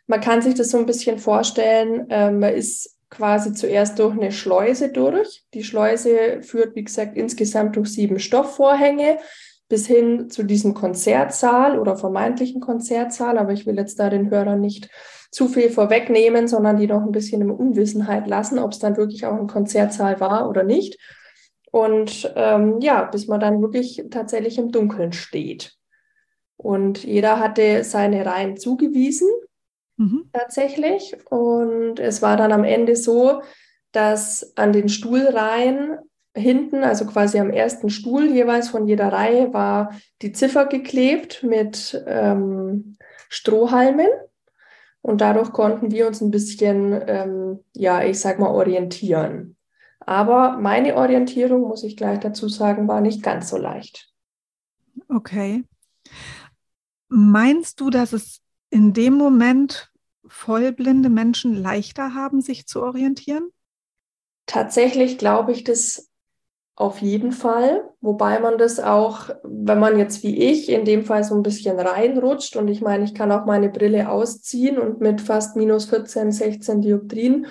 Man 0.06 0.22
kann 0.22 0.44
sich 0.44 0.54
das 0.54 0.70
so 0.70 0.78
ein 0.78 0.86
bisschen 0.86 1.18
vorstellen, 1.18 2.08
äh, 2.12 2.32
man 2.32 2.54
ist 2.54 2.99
quasi 3.10 3.54
zuerst 3.54 4.00
durch 4.00 4.14
eine 4.14 4.32
Schleuse 4.32 4.92
durch. 4.92 5.44
Die 5.54 5.64
Schleuse 5.64 6.42
führt, 6.42 6.76
wie 6.76 6.84
gesagt, 6.84 7.18
insgesamt 7.18 7.76
durch 7.76 7.94
sieben 7.94 8.20
Stoffvorhänge 8.20 9.18
bis 9.68 9.88
hin 9.88 10.30
zu 10.30 10.44
diesem 10.44 10.74
Konzertsaal 10.74 11.80
oder 11.80 11.96
vermeintlichen 11.96 12.62
Konzertsaal. 12.62 13.38
Aber 13.38 13.54
ich 13.54 13.66
will 13.66 13.78
jetzt 13.78 14.00
da 14.00 14.10
den 14.10 14.30
Hörern 14.30 14.62
nicht 14.62 14.90
zu 15.32 15.48
viel 15.48 15.70
vorwegnehmen, 15.70 16.48
sondern 16.48 16.78
die 16.78 16.88
noch 16.88 17.04
ein 17.04 17.12
bisschen 17.12 17.42
in 17.42 17.52
Unwissenheit 17.52 18.28
lassen, 18.28 18.58
ob 18.58 18.72
es 18.72 18.80
dann 18.80 18.98
wirklich 18.98 19.26
auch 19.26 19.36
ein 19.36 19.48
Konzertsaal 19.48 20.20
war 20.20 20.50
oder 20.50 20.64
nicht. 20.64 20.98
Und 21.72 22.32
ähm, 22.36 22.80
ja, 22.82 23.04
bis 23.04 23.28
man 23.28 23.40
dann 23.40 23.62
wirklich 23.62 24.04
tatsächlich 24.10 24.58
im 24.58 24.72
Dunkeln 24.72 25.14
steht. 25.14 25.76
Und 26.58 27.04
jeder 27.04 27.40
hatte 27.40 27.84
seine 27.84 28.26
Reihen 28.26 28.58
zugewiesen 28.58 29.30
mhm. 30.00 30.30
tatsächlich. 30.34 31.16
Und 31.30 32.00
es 32.00 32.22
war 32.22 32.38
dann 32.38 32.52
am 32.52 32.64
Ende 32.64 32.96
so, 32.96 33.42
dass 33.92 34.54
an 34.58 34.74
den 34.74 34.90
Stuhlreihen 34.90 35.98
hinten, 36.36 36.84
also 36.84 37.06
quasi 37.06 37.40
am 37.40 37.50
ersten 37.50 37.90
Stuhl 37.90 38.26
jeweils 38.26 38.70
von 38.70 38.88
jeder 38.88 39.12
Reihe, 39.12 39.54
war 39.54 39.94
die 40.22 40.32
Ziffer 40.32 40.66
geklebt 40.66 41.44
mit 41.44 42.02
ähm, 42.08 42.98
Strohhalmen. 43.30 44.08
Und 45.02 45.22
dadurch 45.22 45.52
konnten 45.54 45.92
wir 45.92 46.08
uns 46.08 46.22
ein 46.22 46.32
bisschen, 46.32 47.00
ähm, 47.08 47.60
ja, 47.74 48.04
ich 48.04 48.20
sag 48.20 48.40
mal, 48.40 48.50
orientieren. 48.50 49.56
Aber 50.00 50.58
meine 50.58 50.96
Orientierung, 50.96 51.62
muss 51.62 51.84
ich 51.84 51.96
gleich 51.96 52.20
dazu 52.20 52.50
sagen, 52.50 52.88
war 52.88 53.02
nicht 53.02 53.24
ganz 53.24 53.50
so 53.50 53.58
leicht. 53.58 54.12
Okay. 55.08 55.64
Meinst 57.08 57.80
du, 57.80 57.90
dass 57.90 58.14
es 58.14 58.42
in 58.70 58.94
dem 58.94 59.14
Moment 59.14 59.89
vollblinde 60.30 61.10
Menschen 61.10 61.54
leichter 61.56 62.14
haben, 62.14 62.42
sich 62.42 62.68
zu 62.68 62.82
orientieren? 62.82 63.50
Tatsächlich 64.46 65.18
glaube 65.18 65.52
ich 65.52 65.64
das 65.64 66.10
auf 66.76 67.02
jeden 67.02 67.34
Fall, 67.34 67.84
wobei 68.00 68.40
man 68.40 68.58
das 68.58 68.80
auch, 68.80 69.32
wenn 69.44 69.80
man 69.80 70.00
jetzt 70.00 70.24
wie 70.24 70.38
ich 70.38 70.70
in 70.70 70.86
dem 70.86 71.04
Fall 71.04 71.26
so 71.26 71.36
ein 71.36 71.44
bisschen 71.44 71.78
reinrutscht 71.78 72.56
und 72.56 72.70
ich 72.70 72.80
meine, 72.80 73.04
ich 73.04 73.14
kann 73.14 73.34
auch 73.34 73.46
meine 73.46 73.68
Brille 73.68 74.10
ausziehen 74.10 74.80
und 74.80 75.02
mit 75.02 75.20
fast 75.20 75.58
minus 75.58 75.86
14, 75.86 76.32
16 76.32 76.82
Dioptrien 76.82 77.48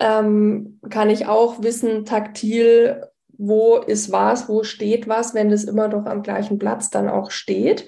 ähm, 0.00 0.80
kann 0.88 1.10
ich 1.10 1.26
auch 1.26 1.62
wissen, 1.62 2.06
taktil, 2.06 3.02
wo 3.36 3.76
ist 3.76 4.12
was, 4.12 4.48
wo 4.48 4.62
steht 4.62 5.08
was, 5.08 5.34
wenn 5.34 5.50
das 5.50 5.64
immer 5.64 5.90
doch 5.90 6.06
am 6.06 6.22
gleichen 6.22 6.58
Platz 6.58 6.88
dann 6.88 7.10
auch 7.10 7.30
steht 7.30 7.86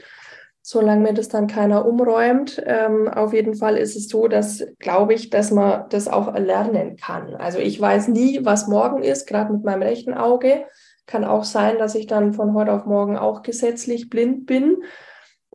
solange 0.69 1.01
mir 1.01 1.15
das 1.15 1.29
dann 1.29 1.47
keiner 1.47 1.87
umräumt. 1.87 2.61
Ähm, 2.67 3.07
auf 3.07 3.33
jeden 3.33 3.55
Fall 3.55 3.77
ist 3.77 3.95
es 3.95 4.09
so, 4.09 4.27
dass, 4.27 4.67
glaube 4.81 5.15
ich, 5.15 5.31
dass 5.31 5.53
man 5.53 5.89
das 5.91 6.09
auch 6.09 6.27
erlernen 6.27 6.97
kann. 6.97 7.37
Also 7.37 7.61
ich 7.61 7.81
weiß 7.81 8.09
nie, 8.09 8.45
was 8.45 8.67
morgen 8.67 9.05
ist, 9.05 9.29
gerade 9.29 9.53
mit 9.53 9.63
meinem 9.63 9.83
rechten 9.83 10.13
Auge. 10.13 10.65
Kann 11.07 11.23
auch 11.23 11.45
sein, 11.45 11.79
dass 11.79 11.95
ich 11.95 12.09
dann 12.09 12.33
von 12.33 12.53
heute 12.53 12.73
auf 12.73 12.85
morgen 12.85 13.17
auch 13.17 13.43
gesetzlich 13.43 14.11
blind 14.11 14.47
bin. 14.47 14.79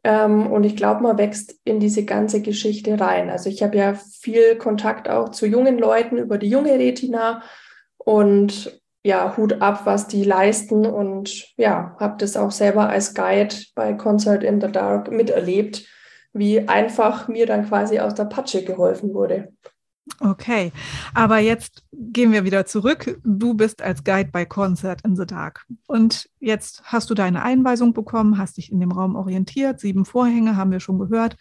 Ähm, 0.06 0.50
und 0.50 0.64
ich 0.64 0.78
glaube, 0.78 1.04
man 1.04 1.18
wächst 1.18 1.60
in 1.66 1.82
diese 1.82 2.06
ganze 2.06 2.42
Geschichte 2.42 2.98
rein. 2.98 3.30
Also 3.30 3.50
ich 3.50 3.62
habe 3.64 3.76
ja 3.76 3.96
viel 3.96 4.56
Kontakt 4.56 5.10
auch 5.10 5.28
zu 5.28 5.46
jungen 5.46 5.78
Leuten 5.78 6.20
über 6.20 6.38
die 6.38 6.50
junge 6.50 6.80
Retina 6.80 7.44
und 7.98 8.81
ja, 9.04 9.36
Hut 9.36 9.62
ab, 9.62 9.86
was 9.86 10.08
die 10.08 10.24
leisten 10.24 10.86
und 10.86 11.48
ja, 11.58 11.96
habe 12.00 12.18
das 12.18 12.38
auch 12.38 12.52
selber 12.52 12.90
als 12.90 13.14
Guide 13.14 13.56
bei 13.76 13.94
Concert 13.94 14.44
in 14.44 14.62
the 14.62 14.72
Dark 14.72 15.12
miterlebt, 15.12 15.86
wie 16.34 16.68
einfach 16.68 17.28
mir 17.28 17.46
dann 17.46 17.68
quasi 17.68 18.00
aus 18.00 18.14
der 18.14 18.26
Patsche 18.26 18.64
geholfen 18.64 19.14
wurde. 19.14 19.54
Okay, 20.20 20.72
aber 21.14 21.40
jetzt 21.40 21.84
gehen 21.92 22.32
wir 22.32 22.44
wieder 22.44 22.66
zurück. 22.66 23.20
Du 23.24 23.54
bist 23.54 23.82
als 23.82 24.04
Guide 24.04 24.30
bei 24.32 24.46
Concert 24.46 25.02
in 25.04 25.16
the 25.16 25.26
Dark. 25.26 25.66
Und 25.88 26.30
jetzt 26.40 26.84
hast 26.84 27.10
du 27.10 27.14
deine 27.14 27.44
Einweisung 27.44 27.94
bekommen, 27.94 28.38
hast 28.38 28.58
dich 28.58 28.72
in 28.72 28.80
dem 28.80 28.92
Raum 28.92 29.16
orientiert. 29.16 29.80
Sieben 29.80 30.06
Vorhänge 30.06 30.56
haben 30.58 30.72
wir 30.72 30.80
schon 30.80 31.00
gehört. 31.00 31.38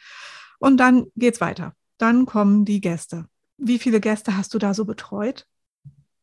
Und 0.59 0.79
dann 0.79 1.07
geht's 1.17 1.41
weiter. 1.41 1.75
Dann 1.99 2.27
kommen 2.27 2.65
die 2.65 2.81
Gäste. 2.81 3.27
Wie 3.59 3.79
viele 3.79 4.01
Gäste 4.01 4.37
hast 4.37 4.55
du 4.55 4.59
da 4.59 4.73
so 4.73 4.85
betreut? 4.85 5.47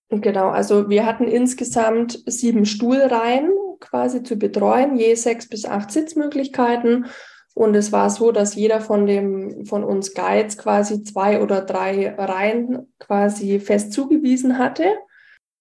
Genau, 0.10 0.50
also 0.50 0.90
wir 0.90 1.06
hatten 1.06 1.28
insgesamt 1.28 2.24
sieben 2.26 2.66
Stuhlreihen 2.66 3.52
quasi 3.80 4.24
zu 4.24 4.38
betreuen, 4.38 4.98
je 4.98 5.16
sechs 5.16 5.50
bis 5.50 5.66
acht 5.66 5.92
Sitzmöglichkeiten. 5.92 7.08
Und 7.54 7.76
es 7.76 7.92
war 7.92 8.10
so, 8.10 8.32
dass 8.32 8.56
jeder 8.56 8.82
von 8.82 9.08
dem, 9.08 9.66
von 9.66 9.84
uns 9.84 10.14
Guides 10.14 10.58
quasi 10.58 11.04
zwei 11.04 11.42
oder 11.42 11.62
drei 11.62 12.14
Reihen 12.16 12.94
quasi 13.00 13.60
fest 13.60 13.94
zugewiesen 13.94 14.60
hatte. 14.60 14.86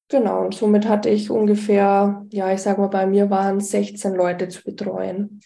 Genau, 0.09 0.45
und 0.45 0.55
somit 0.55 0.87
hatte 0.87 1.09
ich 1.09 1.31
ungefähr, 1.31 2.25
ja, 2.31 2.53
ich 2.53 2.61
sag 2.61 2.79
mal, 2.79 2.89
bei 2.89 3.07
mir 3.07 3.31
waren 3.31 3.57
es 3.57 3.71
16 3.71 4.15
Leute 4.15 4.49
zu 4.49 4.63
betreuen. 4.63 5.41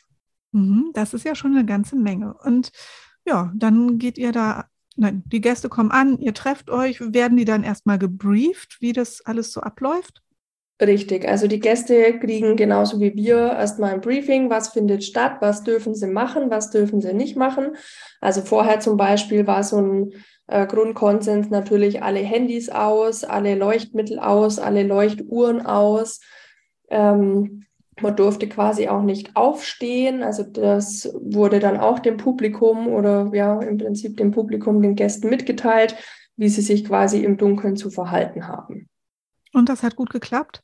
Mhm, 0.52 0.90
das 0.92 1.14
ist 1.14 1.24
ja 1.24 1.34
schon 1.34 1.52
eine 1.52 1.64
ganze 1.64 1.96
Menge. 1.96 2.34
Und 2.44 2.72
ja, 3.24 3.52
dann 3.54 3.98
geht 3.98 4.18
ihr 4.18 4.32
da, 4.32 4.66
nein, 4.96 5.22
die 5.26 5.40
Gäste 5.40 5.68
kommen 5.68 5.90
an, 5.90 6.18
ihr 6.18 6.34
trefft 6.34 6.70
euch, 6.70 7.00
werden 7.00 7.36
die 7.36 7.44
dann 7.44 7.64
erstmal 7.64 7.98
gebrieft, 7.98 8.78
wie 8.80 8.92
das 8.92 9.22
alles 9.24 9.52
so 9.52 9.60
abläuft? 9.60 10.22
Richtig, 10.80 11.28
also 11.28 11.46
die 11.46 11.60
Gäste 11.60 12.18
kriegen 12.18 12.56
genauso 12.56 13.00
wie 13.00 13.14
wir 13.14 13.36
erstmal 13.36 13.92
ein 13.92 14.00
Briefing, 14.00 14.48
was 14.48 14.68
findet 14.68 15.04
statt, 15.04 15.36
was 15.40 15.62
dürfen 15.62 15.94
sie 15.94 16.06
machen, 16.06 16.50
was 16.50 16.70
dürfen 16.70 17.02
sie 17.02 17.12
nicht 17.12 17.36
machen. 17.36 17.76
Also 18.22 18.40
vorher 18.40 18.80
zum 18.80 18.96
Beispiel 18.96 19.46
war 19.46 19.62
so 19.62 19.76
ein 19.76 20.12
äh, 20.46 20.66
Grundkonsens 20.66 21.50
natürlich 21.50 22.02
alle 22.02 22.20
Handys 22.20 22.70
aus, 22.70 23.24
alle 23.24 23.56
Leuchtmittel 23.56 24.18
aus, 24.18 24.58
alle 24.58 24.82
Leuchtuhren 24.82 25.66
aus. 25.66 26.20
Ähm, 26.88 27.66
man 28.02 28.16
durfte 28.16 28.48
quasi 28.48 28.88
auch 28.88 29.02
nicht 29.02 29.36
aufstehen. 29.36 30.22
Also 30.22 30.42
das 30.42 31.12
wurde 31.20 31.60
dann 31.60 31.78
auch 31.78 31.98
dem 31.98 32.16
Publikum 32.16 32.88
oder 32.88 33.30
ja 33.32 33.60
im 33.60 33.78
Prinzip 33.78 34.16
dem 34.16 34.30
Publikum, 34.30 34.82
den 34.82 34.96
Gästen 34.96 35.28
mitgeteilt, 35.28 35.96
wie 36.36 36.48
sie 36.48 36.62
sich 36.62 36.84
quasi 36.84 37.22
im 37.24 37.36
Dunkeln 37.36 37.76
zu 37.76 37.90
verhalten 37.90 38.48
haben. 38.48 38.88
Und 39.52 39.68
das 39.68 39.82
hat 39.82 39.96
gut 39.96 40.10
geklappt? 40.10 40.62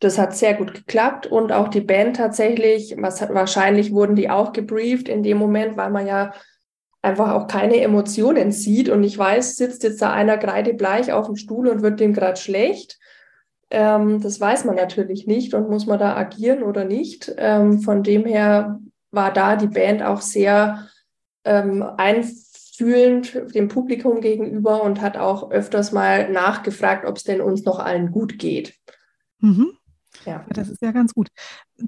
Das 0.00 0.18
hat 0.18 0.36
sehr 0.36 0.54
gut 0.54 0.74
geklappt 0.74 1.26
und 1.26 1.52
auch 1.52 1.68
die 1.68 1.80
Band 1.80 2.16
tatsächlich, 2.16 2.94
was 2.98 3.20
hat, 3.20 3.32
wahrscheinlich 3.32 3.92
wurden 3.92 4.16
die 4.16 4.28
auch 4.28 4.52
gebrieft 4.52 5.08
in 5.08 5.22
dem 5.22 5.38
Moment, 5.38 5.76
weil 5.76 5.90
man 5.90 6.06
ja 6.06 6.32
einfach 7.00 7.32
auch 7.32 7.46
keine 7.46 7.80
Emotionen 7.80 8.50
sieht 8.50 8.88
und 8.88 9.04
ich 9.04 9.16
weiß, 9.16 9.56
sitzt 9.56 9.82
jetzt 9.82 10.02
da 10.02 10.12
einer 10.12 10.38
kreidebleich 10.38 11.12
auf 11.12 11.26
dem 11.26 11.36
Stuhl 11.36 11.68
und 11.68 11.82
wird 11.82 12.00
dem 12.00 12.12
gerade 12.12 12.40
schlecht. 12.40 12.98
Ähm, 13.76 14.20
das 14.20 14.40
weiß 14.40 14.66
man 14.66 14.76
natürlich 14.76 15.26
nicht 15.26 15.52
und 15.52 15.68
muss 15.68 15.86
man 15.86 15.98
da 15.98 16.16
agieren 16.16 16.62
oder 16.62 16.84
nicht. 16.84 17.34
Ähm, 17.36 17.80
von 17.80 18.04
dem 18.04 18.24
her 18.24 18.78
war 19.10 19.32
da 19.32 19.56
die 19.56 19.66
Band 19.66 20.00
auch 20.04 20.20
sehr 20.20 20.88
ähm, 21.44 21.82
einfühlend 21.82 23.52
dem 23.52 23.66
Publikum 23.66 24.20
gegenüber 24.20 24.84
und 24.84 25.00
hat 25.00 25.16
auch 25.16 25.50
öfters 25.50 25.90
mal 25.90 26.30
nachgefragt, 26.30 27.04
ob 27.04 27.16
es 27.16 27.24
denn 27.24 27.40
uns 27.40 27.64
noch 27.64 27.80
allen 27.80 28.12
gut 28.12 28.38
geht. 28.38 28.74
Mhm. 29.40 29.72
Ja. 30.24 30.46
Das 30.50 30.68
ist 30.68 30.80
ja 30.80 30.92
ganz 30.92 31.12
gut. 31.12 31.30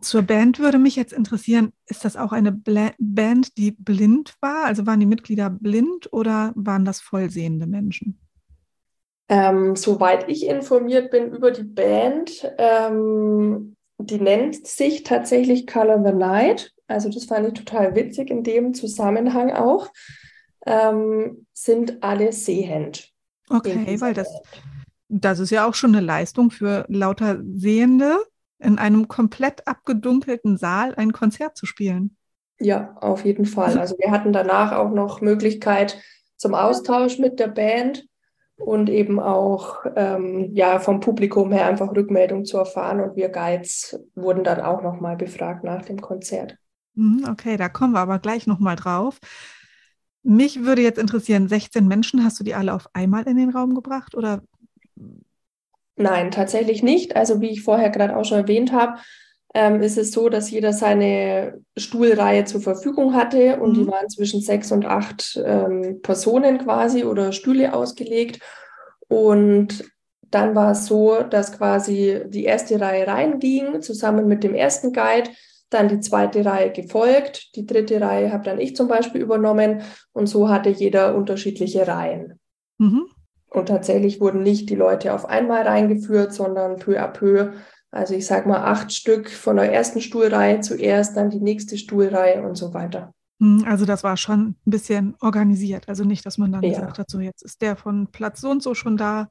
Zur 0.01 0.23
Band 0.23 0.59
würde 0.59 0.79
mich 0.79 0.97
jetzt 0.97 1.13
interessieren, 1.13 1.73
ist 1.87 2.05
das 2.05 2.17
auch 2.17 2.33
eine 2.33 2.51
Bla 2.51 2.91
Band, 2.99 3.57
die 3.59 3.71
blind 3.71 4.35
war? 4.41 4.65
Also 4.65 4.87
waren 4.87 4.99
die 4.99 5.07
Mitglieder 5.07 5.51
blind 5.51 6.13
oder 6.13 6.53
waren 6.57 6.85
das 6.85 7.01
vollsehende 7.01 7.69
Menschen? 7.69 8.19
Ähm, 9.29 9.75
soweit 9.75 10.29
ich 10.29 10.47
informiert 10.47 11.11
bin 11.11 11.33
über 11.33 11.51
die 11.51 11.65
Band, 11.65 12.53
ähm, 12.59 13.75
die 13.99 14.21
nennt 14.21 14.67
sich 14.67 15.03
tatsächlich 15.03 15.67
Color 15.67 16.05
the 16.05 16.13
Night. 16.13 16.73
Also 16.87 17.09
das 17.09 17.25
fand 17.25 17.49
ich 17.49 17.55
total 17.55 17.97
witzig 17.97 18.31
in 18.31 18.45
dem 18.45 18.75
Zusammenhang 18.75 19.53
auch. 19.53 19.89
Ähm, 20.65 21.47
sind 21.53 22.03
alle 22.03 22.33
sehend. 22.33 23.13
Okay, 23.49 24.01
weil 24.01 24.15
das, 24.15 24.29
das 25.09 25.39
ist 25.39 25.51
ja 25.51 25.69
auch 25.69 25.75
schon 25.75 25.95
eine 25.95 26.05
Leistung 26.05 26.51
für 26.51 26.85
lauter 26.89 27.41
Sehende, 27.55 28.19
in 28.59 28.79
einem 28.79 29.09
komplett 29.09 29.67
abgedunkelten 29.67 30.57
Saal 30.57 30.95
ein 30.95 31.13
Konzert 31.13 31.57
zu 31.57 31.67
spielen. 31.67 32.17
Ja, 32.59 32.97
auf 33.01 33.25
jeden 33.25 33.45
Fall. 33.45 33.79
Also 33.79 33.97
wir 33.99 34.11
hatten 34.11 34.33
danach 34.33 34.73
auch 34.73 34.91
noch 34.91 35.21
Möglichkeit 35.21 36.01
zum 36.37 36.55
Austausch 36.55 37.19
mit 37.19 37.39
der 37.39 37.49
Band 37.49 38.07
und 38.57 38.89
eben 38.89 39.21
auch 39.21 39.85
ähm, 39.97 40.51
ja, 40.55 40.79
vom 40.79 41.01
Publikum 41.01 41.53
her 41.53 41.67
einfach 41.67 41.95
Rückmeldung 41.95 42.45
zu 42.45 42.59
erfahren. 42.59 43.01
Und 43.01 43.17
wir 43.17 43.29
Guides 43.29 43.99
wurden 44.15 44.45
dann 44.45 44.61
auch 44.61 44.83
nochmal 44.83 45.17
befragt 45.17 45.65
nach 45.65 45.85
dem 45.85 46.01
Konzert. 46.01 46.57
Mhm, 46.95 47.27
okay, 47.31 47.57
da 47.57 47.69
kommen 47.69 47.93
wir 47.93 48.01
aber 48.01 48.19
gleich 48.19 48.47
nochmal 48.47 48.77
drauf. 48.77 49.19
Mich 50.23 50.65
würde 50.65 50.83
jetzt 50.83 50.99
interessieren, 50.99 51.49
16 51.49 51.87
Menschen, 51.87 52.25
hast 52.25 52.41
du 52.41 52.45
die 52.45 52.55
alle 52.55 52.75
auf 52.75 52.89
einmal 52.95 53.25
in 53.25 53.37
den 53.37 53.51
Raum 53.51 53.75
gebracht 53.75 54.15
oder 54.15 54.43
Nein, 55.99 56.31
tatsächlich 56.31 56.83
nicht. 56.83 57.17
Also 57.17 57.41
wie 57.41 57.49
ich 57.49 57.63
vorher 57.63 57.91
gerade 57.91 58.17
auch 58.17 58.25
schon 58.25 58.39
erwähnt 58.39 58.73
habe, 58.73 58.99
ähm, 59.57 59.81
ist 59.81 59.97
es 59.97 60.13
so, 60.13 60.29
dass 60.29 60.51
jeder 60.51 60.75
seine 60.75 61.63
Stuhlreihe 61.79 62.45
zur 62.45 62.61
Verfügung 62.61 63.15
hatte 63.15 63.59
und 63.59 63.71
mhm. 63.71 63.75
die 63.75 63.87
waren 63.87 64.09
zwischen 64.11 64.43
sechs 64.43 64.71
und 64.71 64.85
acht 64.85 65.41
ähm, 65.43 66.03
Personen 66.03 66.59
quasi 66.59 67.05
oder 67.05 67.33
Stühle 67.33 67.73
ausgelegt. 67.73 68.41
Und 69.09 69.91
dann 70.31 70.55
war 70.55 70.73
es 70.73 70.85
so, 70.85 71.23
dass 71.23 71.57
quasi 71.57 72.21
die 72.27 72.45
erste 72.45 72.79
Reihe 72.79 73.07
reinging, 73.07 73.81
zusammen 73.81 74.29
mit 74.29 74.45
dem 74.45 74.55
ersten 74.55 74.93
Guide, 74.93 75.31
dann 75.71 75.89
die 75.89 76.01
zweite 76.01 76.45
Reihe 76.45 76.71
gefolgt, 76.71 77.57
die 77.57 77.65
dritte 77.65 77.99
Reihe 77.99 78.33
habe 78.33 78.45
dann 78.45 78.61
ich 78.61 78.77
zum 78.77 78.89
Beispiel 78.89 79.23
übernommen 79.23 79.81
und 80.13 80.27
so 80.27 80.51
hatte 80.51 80.69
jeder 80.69 81.15
unterschiedliche 81.17 81.89
Reihen. 81.89 82.39
Mhm. 82.77 83.07
Und 83.49 83.69
tatsächlich 83.69 84.21
wurden 84.21 84.43
nicht 84.43 84.69
die 84.69 84.75
Leute 84.75 85.15
auf 85.15 85.25
einmal 85.25 85.63
reingeführt, 85.63 86.35
sondern 86.35 86.77
peu 86.77 87.01
à 87.01 87.09
peu. 87.09 87.53
Also 87.91 88.15
ich 88.15 88.27
sage 88.27 88.49
mal 88.49 88.63
acht 88.65 88.93
Stück 88.93 89.31
von 89.31 89.57
der 89.57 89.73
ersten 89.73 90.01
Stuhlreihe 90.01 90.61
zuerst, 90.61 91.17
dann 91.17 91.31
die 91.31 91.41
nächste 91.41 91.79
Stuhlreihe 91.79 92.43
und 92.43 92.57
so 92.57 92.75
weiter. 92.75 93.15
Hm, 93.41 93.65
also 93.67 93.85
das 93.85 94.05
war 94.05 94.17
schon 94.17 94.57
ein 94.67 94.71
bisschen 94.71 95.15
organisiert. 95.21 95.89
Also 95.89 96.05
nicht, 96.05 96.27
dass 96.27 96.39
man 96.39 96.53
dann 96.53 96.63
ja. 96.63 96.71
gesagt 96.71 96.99
hat, 96.99 97.11
so 97.11 97.21
jetzt 97.21 97.43
ist 97.43 97.63
der 97.63 97.77
von 97.77 98.09
Platz 98.09 98.41
so 98.41 98.51
und 98.51 98.63
so 98.63 98.75
schon 98.75 98.97
da 98.97 99.29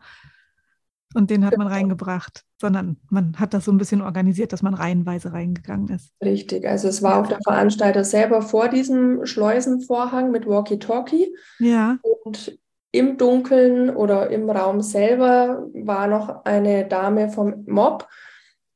und 1.15 1.29
den 1.29 1.45
hat 1.45 1.57
man 1.57 1.67
genau. 1.67 1.79
reingebracht, 1.79 2.43
sondern 2.59 2.97
man 3.09 3.39
hat 3.39 3.53
das 3.53 3.65
so 3.65 3.71
ein 3.71 3.77
bisschen 3.77 4.01
organisiert, 4.01 4.51
dass 4.51 4.61
man 4.61 4.73
reihenweise 4.73 5.31
reingegangen 5.31 5.87
ist. 5.87 6.11
Richtig, 6.23 6.67
also 6.67 6.89
es 6.89 7.01
war 7.01 7.21
auch 7.21 7.27
der 7.27 7.39
Veranstalter 7.41 8.03
selber 8.03 8.41
vor 8.41 8.67
diesem 8.67 9.25
Schleusenvorhang 9.25 10.31
mit 10.31 10.45
Walkie-Talkie. 10.45 11.33
Ja. 11.59 11.97
Und 12.23 12.59
im 12.91 13.17
Dunkeln 13.17 13.89
oder 13.89 14.29
im 14.29 14.49
Raum 14.49 14.81
selber 14.81 15.67
war 15.73 16.07
noch 16.07 16.43
eine 16.43 16.85
Dame 16.85 17.29
vom 17.29 17.63
Mob, 17.65 18.07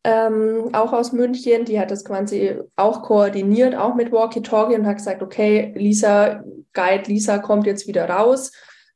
ähm, 0.03 0.69
auch 0.73 0.93
aus 0.93 1.11
München, 1.11 1.65
die 1.65 1.79
hat 1.79 1.91
das 1.91 2.05
quasi 2.05 2.55
auch 2.75 3.03
koordiniert, 3.03 3.75
auch 3.75 3.95
mit 3.95 4.11
Walkie-Talkie 4.11 4.75
und 4.75 4.87
hat 4.87 4.97
gesagt, 4.97 5.21
okay, 5.21 5.73
Lisa, 5.75 6.43
Guide 6.73 7.03
Lisa 7.07 7.39
kommt 7.39 7.65
jetzt 7.65 7.87
wieder 7.87 8.09
raus. 8.09 8.51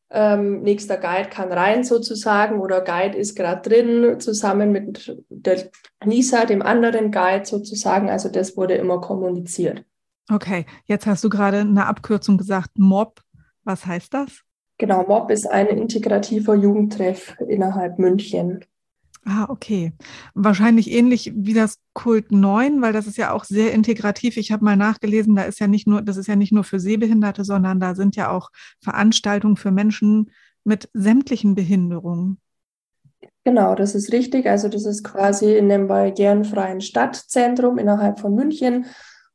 Ähm, 0.10 0.62
nächster 0.62 0.98
Guide 0.98 1.30
kann 1.30 1.52
rein 1.52 1.84
sozusagen 1.84 2.60
oder 2.60 2.82
Guide 2.82 3.18
ist 3.18 3.36
gerade 3.36 3.68
drin, 3.68 4.20
zusammen 4.20 4.72
mit 4.72 5.18
der 5.30 5.72
Lisa, 6.04 6.46
dem 6.46 6.62
anderen 6.62 7.12
Guide 7.12 7.46
sozusagen. 7.46 8.10
Also 8.10 8.30
das 8.30 8.56
wurde 8.56 8.76
immer 8.76 9.02
kommuniziert. 9.02 9.84
Okay, 10.32 10.66
jetzt 10.86 11.06
hast 11.06 11.24
du 11.24 11.30
gerade 11.30 11.60
eine 11.60 11.88
Abkürzung 11.88 12.38
gesagt, 12.38 12.78
Mob. 12.78 13.22
Was 13.66 13.86
heißt 13.86 14.14
das? 14.14 14.44
Genau, 14.78 15.06
MOB 15.08 15.32
ist 15.32 15.50
ein 15.50 15.68
integrativer 15.68 16.56
Jugendtreff 16.56 17.36
innerhalb 17.48 18.00
München. 18.00 18.66
Ah, 19.26 19.46
okay. 19.48 19.94
Wahrscheinlich 20.34 20.92
ähnlich 20.92 21.32
wie 21.36 21.54
das 21.54 21.80
Kult 21.94 22.32
9, 22.32 22.82
weil 22.82 22.92
das 22.92 23.08
ist 23.08 23.18
ja 23.18 23.32
auch 23.32 23.46
sehr 23.46 23.72
integrativ. 23.72 24.36
Ich 24.36 24.52
habe 24.52 24.66
mal 24.66 24.76
nachgelesen, 24.76 25.36
da 25.36 25.44
ist 25.44 25.60
ja 25.60 25.68
nicht 25.68 25.88
nur, 25.88 26.02
das 26.02 26.18
ist 26.18 26.28
ja 26.28 26.36
nicht 26.36 26.52
nur 26.52 26.66
für 26.66 26.80
Sehbehinderte, 26.80 27.46
sondern 27.46 27.80
da 27.80 27.96
sind 27.96 28.18
ja 28.18 28.30
auch 28.30 28.50
Veranstaltungen 28.82 29.56
für 29.56 29.72
Menschen 29.72 30.32
mit 30.66 30.90
sämtlichen 30.94 31.56
Behinderungen. 31.56 32.38
Genau, 33.46 33.76
das 33.76 33.96
ist 33.96 34.12
richtig. 34.12 34.48
Also 34.48 34.68
das 34.68 34.86
ist 34.86 35.04
quasi 35.04 35.56
in 35.56 35.72
einem 35.72 35.88
barrierenfreien 35.88 36.82
Stadtzentrum 36.82 37.78
innerhalb 37.78 38.20
von 38.20 38.36
München 38.36 38.86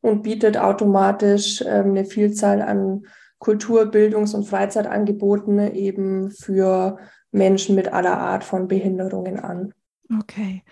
und 0.01 0.23
bietet 0.23 0.59
automatisch 0.59 1.63
ähm, 1.67 1.91
eine 1.91 2.05
Vielzahl 2.05 2.61
an 2.61 3.05
Kultur-, 3.39 3.87
Bildungs- 3.87 4.35
und 4.35 4.45
Freizeitangeboten 4.45 5.75
eben 5.75 6.31
für 6.31 6.99
Menschen 7.31 7.75
mit 7.75 7.93
aller 7.93 8.19
Art 8.19 8.45
von 8.45 8.69
Behinderungen 8.69 9.39
an. 9.39 9.73
Okay. 10.17 10.63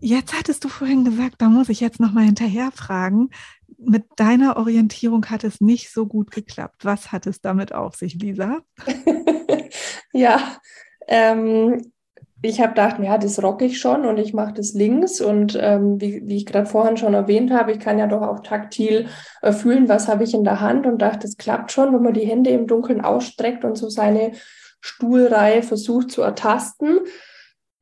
Jetzt 0.00 0.36
hattest 0.36 0.64
du 0.64 0.68
vorhin 0.68 1.04
gesagt, 1.04 1.36
da 1.38 1.48
muss 1.48 1.68
ich 1.68 1.80
jetzt 1.80 2.00
nochmal 2.00 2.24
hinterher 2.24 2.70
fragen. 2.72 3.30
mit 3.84 4.04
deiner 4.16 4.58
Orientierung 4.58 5.26
hat 5.26 5.42
es 5.42 5.60
nicht 5.60 5.92
so 5.92 6.06
gut 6.06 6.30
geklappt. 6.30 6.84
Was 6.84 7.10
hat 7.10 7.26
es 7.26 7.40
damit 7.40 7.72
auf 7.74 7.96
sich, 7.96 8.14
Lisa? 8.14 8.60
ja, 10.12 10.40
ähm, 11.08 11.92
ich 12.42 12.60
habe 12.60 12.70
gedacht, 12.70 12.96
ja, 13.00 13.18
das 13.18 13.40
rocke 13.42 13.64
ich 13.64 13.78
schon 13.78 14.04
und 14.04 14.18
ich 14.18 14.34
mache 14.34 14.54
das 14.54 14.74
links. 14.74 15.20
Und 15.20 15.56
ähm, 15.60 16.00
wie, 16.00 16.22
wie 16.26 16.36
ich 16.36 16.46
gerade 16.46 16.66
vorhin 16.66 16.96
schon 16.96 17.14
erwähnt 17.14 17.52
habe, 17.52 17.72
ich 17.72 17.78
kann 17.78 17.98
ja 17.98 18.08
doch 18.08 18.22
auch 18.22 18.40
taktil 18.40 19.06
äh, 19.42 19.52
fühlen, 19.52 19.88
was 19.88 20.08
habe 20.08 20.24
ich 20.24 20.34
in 20.34 20.44
der 20.44 20.60
Hand 20.60 20.86
und 20.86 20.98
dachte, 20.98 21.20
das 21.20 21.36
klappt 21.36 21.70
schon, 21.70 21.94
wenn 21.94 22.02
man 22.02 22.14
die 22.14 22.26
Hände 22.26 22.50
im 22.50 22.66
Dunkeln 22.66 23.00
ausstreckt 23.00 23.64
und 23.64 23.76
so 23.78 23.88
seine 23.88 24.32
Stuhlreihe 24.80 25.62
versucht 25.62 26.10
zu 26.10 26.22
ertasten. 26.22 26.98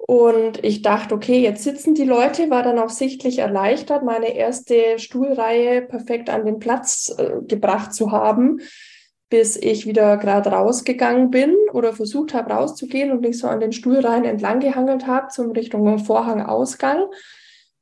Und 0.07 0.65
ich 0.65 0.83
dachte, 0.83 1.15
okay, 1.15 1.41
jetzt 1.41 1.63
sitzen 1.63 1.95
die 1.95 2.05
Leute, 2.05 2.51
war 2.51 2.63
dann 2.63 2.79
auch 2.79 2.89
sichtlich 2.89 3.39
erleichtert, 3.39 4.03
meine 4.03 4.35
erste 4.35 4.99
Stuhlreihe 4.99 5.83
perfekt 5.83 6.31
an 6.31 6.45
den 6.45 6.59
Platz 6.59 7.15
äh, 7.17 7.43
gebracht 7.47 7.95
zu 7.95 8.11
haben 8.11 8.61
bis 9.31 9.57
ich 9.57 9.87
wieder 9.87 10.17
gerade 10.17 10.51
rausgegangen 10.51 11.31
bin 11.31 11.55
oder 11.73 11.93
versucht 11.93 12.35
habe 12.35 12.53
rauszugehen 12.53 13.13
und 13.13 13.21
mich 13.21 13.39
so 13.39 13.47
an 13.47 13.61
den 13.61 13.73
Stuhlreihen 13.73 14.25
entlang 14.25 14.59
gehangelt 14.59 15.07
habe 15.07 15.29
zum 15.29 15.53
Richtung 15.53 15.99
Vorhangausgang, 16.01 17.05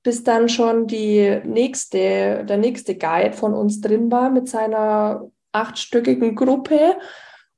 bis 0.02 0.22
dann 0.22 0.50
schon 0.50 0.87
die 0.87 1.40
nächste, 1.44 2.44
der 2.44 2.58
nächste 2.58 2.96
Guide 2.96 3.32
von 3.32 3.54
uns 3.54 3.80
drin 3.80 4.12
war 4.12 4.28
mit 4.28 4.46
seiner 4.48 5.30
achtstöckigen 5.52 6.37
Gruppe. 6.37 6.96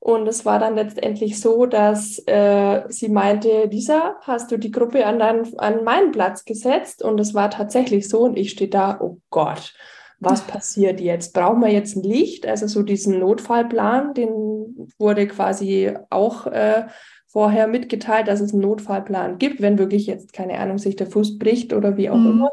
Und 0.03 0.27
es 0.27 0.45
war 0.45 0.57
dann 0.57 0.73
letztendlich 0.73 1.39
so, 1.39 1.67
dass 1.67 2.17
äh, 2.25 2.81
sie 2.89 3.07
meinte, 3.07 3.65
Lisa, 3.65 4.15
hast 4.21 4.51
du 4.51 4.57
die 4.57 4.71
Gruppe 4.71 5.05
an, 5.05 5.19
dein, 5.19 5.59
an 5.59 5.83
meinen 5.83 6.11
Platz 6.11 6.43
gesetzt? 6.43 7.03
Und 7.03 7.19
es 7.19 7.35
war 7.35 7.51
tatsächlich 7.51 8.09
so. 8.09 8.21
Und 8.21 8.35
ich 8.35 8.49
stehe 8.49 8.69
da, 8.71 8.99
oh 8.99 9.19
Gott, 9.29 9.75
was 10.19 10.41
passiert 10.47 10.99
jetzt? 10.99 11.35
Brauchen 11.35 11.61
wir 11.61 11.69
jetzt 11.69 11.95
ein 11.95 12.01
Licht? 12.01 12.47
Also 12.47 12.65
so 12.65 12.81
diesen 12.81 13.19
Notfallplan, 13.19 14.15
den 14.15 14.89
wurde 14.97 15.27
quasi 15.27 15.93
auch 16.09 16.47
äh, 16.47 16.87
vorher 17.27 17.67
mitgeteilt, 17.67 18.27
dass 18.27 18.41
es 18.41 18.53
einen 18.53 18.63
Notfallplan 18.63 19.37
gibt, 19.37 19.61
wenn 19.61 19.77
wirklich 19.77 20.07
jetzt, 20.07 20.33
keine 20.33 20.57
Ahnung, 20.57 20.79
sich 20.79 20.95
der 20.95 21.11
Fuß 21.11 21.37
bricht 21.37 21.73
oder 21.73 21.95
wie 21.95 22.09
auch 22.09 22.15
mhm. 22.15 22.31
immer. 22.31 22.51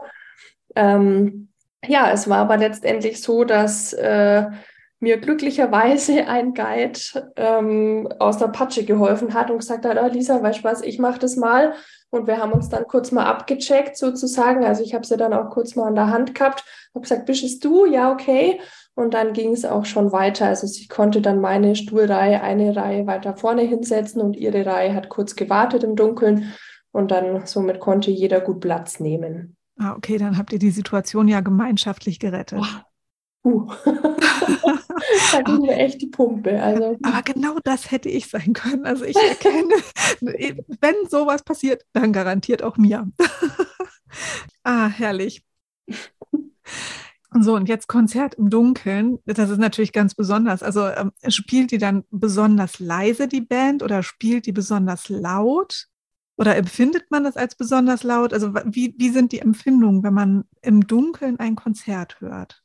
Ähm, 0.76 1.49
ja, 1.87 2.11
es 2.12 2.28
war 2.28 2.40
aber 2.40 2.59
letztendlich 2.59 3.23
so, 3.23 3.45
dass 3.45 3.95
äh, 3.95 4.45
mir 5.00 5.19
glücklicherweise 5.19 6.26
ein 6.26 6.55
Guide 6.55 6.99
ähm, 7.37 8.09
aus 8.19 8.38
der 8.38 8.49
Patsche 8.49 8.85
geholfen 8.85 9.35
hat 9.35 9.50
und 9.50 9.59
gesagt 9.59 9.85
hat, 9.85 9.99
oh, 10.02 10.12
Lisa, 10.12 10.43
weißt 10.43 10.61
du 10.61 10.64
was, 10.64 10.83
ich 10.83 10.99
mache 10.99 11.19
das 11.19 11.37
mal. 11.37 11.75
Und 12.11 12.26
wir 12.26 12.38
haben 12.38 12.52
uns 12.52 12.71
dann 12.71 12.87
kurz 12.87 13.12
mal 13.12 13.26
abgecheckt 13.26 13.97
sozusagen. 13.97 14.64
Also 14.64 14.83
ich 14.83 14.95
habe 14.95 15.07
sie 15.07 15.17
dann 15.17 15.35
auch 15.35 15.50
kurz 15.50 15.76
mal 15.76 15.88
an 15.88 15.95
der 15.95 16.09
Hand 16.09 16.35
gehabt, 16.35 16.64
habe 16.95 17.02
gesagt, 17.02 17.26
bist 17.26 17.64
du? 17.64 17.85
Ja, 17.85 18.12
okay. 18.12 18.61
Und 18.95 19.14
dann 19.14 19.33
ging 19.33 19.52
es 19.52 19.64
auch 19.64 19.85
schon 19.85 20.11
weiter. 20.11 20.47
Also 20.47 20.67
sie 20.67 20.88
konnte 20.88 21.21
dann 21.21 21.40
meine 21.40 21.76
Stuhlreihe 21.76 22.43
eine 22.43 22.75
Reihe 22.75 23.07
weiter 23.07 23.37
vorne 23.37 23.62
hinsetzen 23.62 24.23
und 24.23 24.37
ihre 24.37 24.64
Reihe 24.64 24.95
hat 24.95 25.09
kurz 25.09 25.37
gewartet 25.37 25.85
im 25.85 25.97
Dunkeln. 25.97 26.52
Und 26.90 27.11
dann 27.11 27.47
somit 27.47 27.78
konnte 27.78 28.11
jeder 28.11 28.40
gut 28.40 28.61
Platz 28.61 28.99
nehmen. 28.99 29.57
Ah, 29.78 29.95
okay, 29.95 30.17
dann 30.19 30.38
habt 30.38 30.52
ihr 30.52 30.59
die 30.59 30.71
Situation 30.71 31.28
ja 31.28 31.40
gemeinschaftlich 31.40 32.19
gerettet. 32.19 32.64
Oh. 33.45 33.49
Uh. 33.49 33.73
da 35.33 35.43
ging 35.43 35.61
mir 35.61 35.76
echt 35.76 36.00
die 36.00 36.07
Pumpe. 36.07 36.61
Also. 36.62 36.97
Aber 37.02 37.23
genau 37.23 37.59
das 37.64 37.90
hätte 37.90 38.09
ich 38.09 38.28
sein 38.28 38.52
können. 38.52 38.85
Also 38.85 39.05
ich 39.05 39.17
erkenne, 39.17 39.75
wenn 40.81 40.95
sowas 41.09 41.43
passiert, 41.43 41.85
dann 41.93 42.12
garantiert 42.12 42.62
auch 42.62 42.76
mir. 42.76 43.11
ah, 44.64 44.88
herrlich. 44.88 45.45
So, 47.40 47.55
und 47.55 47.69
jetzt 47.69 47.88
Konzert 47.88 48.35
im 48.35 48.49
Dunkeln, 48.49 49.18
das 49.27 49.51
ist 49.51 49.59
natürlich 49.59 49.92
ganz 49.92 50.14
besonders. 50.14 50.62
Also 50.62 50.88
ähm, 50.88 51.12
spielt 51.29 51.70
die 51.70 51.79
dann 51.79 52.05
besonders 52.11 52.79
leise, 52.79 53.29
die 53.29 53.42
Band, 53.42 53.83
oder 53.83 54.03
spielt 54.03 54.46
die 54.46 54.53
besonders 54.53 55.09
laut? 55.09 55.88
Oder 56.38 56.57
empfindet 56.57 57.11
man 57.11 57.25
das 57.25 57.37
als 57.37 57.55
besonders 57.55 58.03
laut? 58.03 58.33
Also 58.33 58.55
wie, 58.64 58.94
wie 58.96 59.11
sind 59.11 59.33
die 59.33 59.40
Empfindungen, 59.40 60.03
wenn 60.03 60.14
man 60.14 60.44
im 60.62 60.87
Dunkeln 60.87 61.38
ein 61.38 61.57
Konzert 61.57 62.20
hört? 62.20 62.62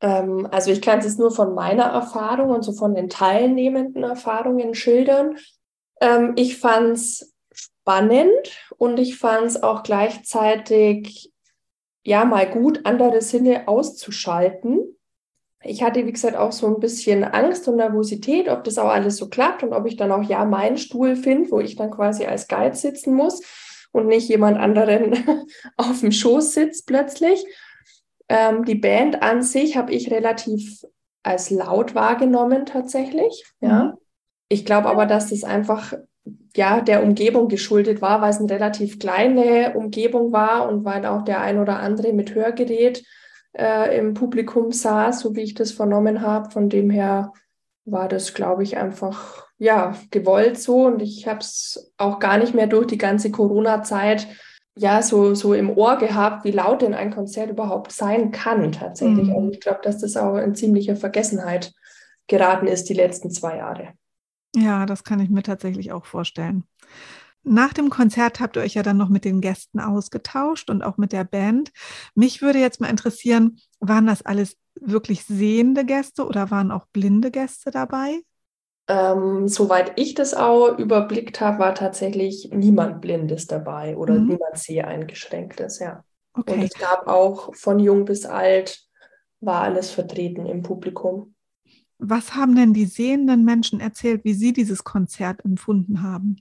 Ähm, 0.00 0.48
also 0.50 0.70
ich 0.70 0.82
kann 0.82 0.98
es 0.98 1.04
jetzt 1.04 1.18
nur 1.18 1.30
von 1.30 1.54
meiner 1.54 1.84
Erfahrung 1.84 2.50
und 2.50 2.62
so 2.62 2.72
von 2.72 2.94
den 2.94 3.08
teilnehmenden 3.08 4.02
Erfahrungen 4.02 4.74
schildern. 4.74 5.38
Ähm, 6.00 6.32
ich 6.36 6.58
fand 6.58 6.96
es 6.96 7.34
spannend 7.52 8.50
und 8.76 8.98
ich 8.98 9.16
fand 9.16 9.46
es 9.46 9.62
auch 9.62 9.82
gleichzeitig 9.82 11.32
ja 12.04 12.24
mal 12.24 12.50
gut, 12.50 12.80
andere 12.84 13.22
Sinne 13.22 13.68
auszuschalten. 13.68 14.96
Ich 15.62 15.82
hatte, 15.82 16.06
wie 16.06 16.12
gesagt, 16.12 16.36
auch 16.36 16.52
so 16.52 16.66
ein 16.66 16.78
bisschen 16.78 17.24
Angst 17.24 17.66
und 17.68 17.76
Nervosität, 17.76 18.48
ob 18.50 18.64
das 18.64 18.76
auch 18.76 18.90
alles 18.90 19.16
so 19.16 19.30
klappt 19.30 19.62
und 19.62 19.72
ob 19.72 19.86
ich 19.86 19.96
dann 19.96 20.12
auch 20.12 20.22
ja 20.22 20.44
meinen 20.44 20.76
Stuhl 20.76 21.16
finde, 21.16 21.50
wo 21.50 21.60
ich 21.60 21.76
dann 21.76 21.90
quasi 21.90 22.26
als 22.26 22.48
Guide 22.48 22.76
sitzen 22.76 23.14
muss 23.14 23.40
und 23.90 24.06
nicht 24.06 24.28
jemand 24.28 24.58
anderen 24.58 25.46
auf 25.78 26.00
dem 26.00 26.12
Schoß 26.12 26.52
sitzt 26.52 26.86
plötzlich. 26.86 27.44
Ähm, 28.28 28.64
die 28.64 28.74
Band 28.74 29.22
an 29.22 29.42
sich 29.42 29.76
habe 29.76 29.92
ich 29.92 30.10
relativ 30.10 30.84
als 31.22 31.50
laut 31.50 31.94
wahrgenommen 31.94 32.66
tatsächlich. 32.66 33.44
Ja. 33.60 33.84
Mhm. 33.84 33.92
Ich 34.48 34.64
glaube 34.64 34.88
aber, 34.88 35.06
dass 35.06 35.30
das 35.30 35.44
einfach 35.44 35.94
ja 36.56 36.80
der 36.80 37.02
Umgebung 37.02 37.48
geschuldet 37.48 38.00
war, 38.00 38.20
weil 38.20 38.30
es 38.30 38.38
eine 38.38 38.50
relativ 38.50 38.98
kleine 38.98 39.74
Umgebung 39.74 40.32
war 40.32 40.68
und 40.68 40.84
weil 40.84 41.04
auch 41.06 41.22
der 41.22 41.40
ein 41.40 41.58
oder 41.58 41.80
andere 41.80 42.12
mit 42.12 42.34
Hörgerät 42.34 43.04
äh, 43.52 43.98
im 43.98 44.14
Publikum 44.14 44.72
saß, 44.72 45.20
so 45.20 45.34
wie 45.34 45.42
ich 45.42 45.54
das 45.54 45.72
vernommen 45.72 46.20
habe. 46.20 46.50
Von 46.50 46.68
dem 46.68 46.90
her 46.90 47.32
war 47.84 48.08
das, 48.08 48.34
glaube 48.34 48.62
ich, 48.62 48.76
einfach 48.76 49.46
ja 49.58 49.94
gewollt 50.10 50.58
so 50.58 50.86
und 50.86 51.00
ich 51.00 51.26
habe 51.26 51.40
es 51.40 51.92
auch 51.96 52.18
gar 52.18 52.38
nicht 52.38 52.54
mehr 52.54 52.66
durch 52.66 52.86
die 52.86 52.98
ganze 52.98 53.30
Corona-Zeit 53.30 54.26
ja, 54.76 55.02
so, 55.02 55.34
so 55.34 55.54
im 55.54 55.70
Ohr 55.70 55.98
gehabt, 55.98 56.44
wie 56.44 56.50
laut 56.50 56.82
denn 56.82 56.94
ein 56.94 57.12
Konzert 57.12 57.50
überhaupt 57.50 57.92
sein 57.92 58.32
kann 58.32 58.72
tatsächlich. 58.72 59.28
Mhm. 59.28 59.36
Also 59.36 59.50
ich 59.50 59.60
glaube, 59.60 59.80
dass 59.82 59.98
das 59.98 60.16
auch 60.16 60.36
in 60.36 60.54
ziemliche 60.54 60.96
Vergessenheit 60.96 61.72
geraten 62.26 62.66
ist 62.66 62.88
die 62.88 62.94
letzten 62.94 63.30
zwei 63.30 63.58
Jahre. 63.58 63.92
Ja, 64.56 64.86
das 64.86 65.04
kann 65.04 65.20
ich 65.20 65.30
mir 65.30 65.42
tatsächlich 65.42 65.92
auch 65.92 66.06
vorstellen. 66.06 66.64
Nach 67.42 67.72
dem 67.72 67.90
Konzert 67.90 68.40
habt 68.40 68.56
ihr 68.56 68.62
euch 68.62 68.74
ja 68.74 68.82
dann 68.82 68.96
noch 68.96 69.10
mit 69.10 69.24
den 69.24 69.40
Gästen 69.40 69.78
ausgetauscht 69.78 70.70
und 70.70 70.82
auch 70.82 70.96
mit 70.96 71.12
der 71.12 71.24
Band. 71.24 71.72
Mich 72.14 72.40
würde 72.40 72.58
jetzt 72.58 72.80
mal 72.80 72.88
interessieren, 72.88 73.58
waren 73.80 74.06
das 74.06 74.22
alles 74.22 74.56
wirklich 74.80 75.24
sehende 75.24 75.84
Gäste 75.84 76.26
oder 76.26 76.50
waren 76.50 76.70
auch 76.70 76.86
blinde 76.86 77.30
Gäste 77.30 77.70
dabei? 77.70 78.22
Ähm, 78.86 79.48
soweit 79.48 79.98
ich 79.98 80.14
das 80.14 80.34
auch 80.34 80.78
überblickt 80.78 81.40
habe, 81.40 81.58
war 81.58 81.74
tatsächlich 81.74 82.50
niemand 82.52 83.00
Blindes 83.00 83.46
dabei 83.46 83.96
oder 83.96 84.14
mhm. 84.14 84.26
niemand 84.28 84.58
Seheingeschränktes, 84.58 85.78
ja. 85.78 86.04
Okay. 86.34 86.54
Und 86.54 86.62
es 86.64 86.74
gab 86.74 87.06
auch 87.06 87.54
von 87.54 87.78
jung 87.78 88.04
bis 88.04 88.26
alt, 88.26 88.84
war 89.40 89.62
alles 89.62 89.90
vertreten 89.90 90.46
im 90.46 90.62
Publikum. 90.62 91.34
Was 91.98 92.34
haben 92.34 92.56
denn 92.56 92.74
die 92.74 92.86
sehenden 92.86 93.44
Menschen 93.44 93.80
erzählt, 93.80 94.24
wie 94.24 94.34
sie 94.34 94.52
dieses 94.52 94.84
Konzert 94.84 95.44
empfunden 95.44 96.02
haben? 96.02 96.36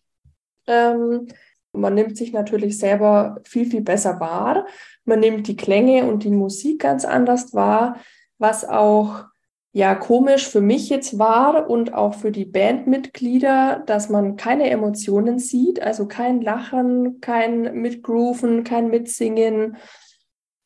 Ähm, 0.68 1.28
man 1.72 1.94
nimmt 1.94 2.18
sich 2.18 2.34
natürlich 2.34 2.78
selber 2.78 3.40
viel, 3.44 3.66
viel 3.70 3.82
besser 3.82 4.20
wahr. 4.20 4.68
Man 5.06 5.20
nimmt 5.20 5.48
die 5.48 5.56
Klänge 5.56 6.06
und 6.06 6.24
die 6.24 6.32
Musik 6.32 6.82
ganz 6.82 7.06
anders 7.06 7.54
wahr, 7.54 7.98
was 8.38 8.66
auch 8.66 9.26
ja 9.74 9.96
komisch 9.96 10.48
für 10.48 10.62
mich 10.62 10.90
jetzt 10.90 11.18
war 11.18 11.68
und 11.68 11.96
auch 11.96 12.14
für 12.14 12.32
die 12.32 12.46
Bandmitglieder, 12.46 13.82
dass 13.88 14.08
man 14.08 14.38
keine 14.38 14.70
Emotionen 14.70 15.40
sieht, 15.40 15.82
also 15.82 16.08
kein 16.08 16.42
Lachen, 16.42 17.20
kein 17.22 17.74
Mitgrooven, 17.74 18.64
kein 18.64 18.90
Mitsingen. 18.90 19.78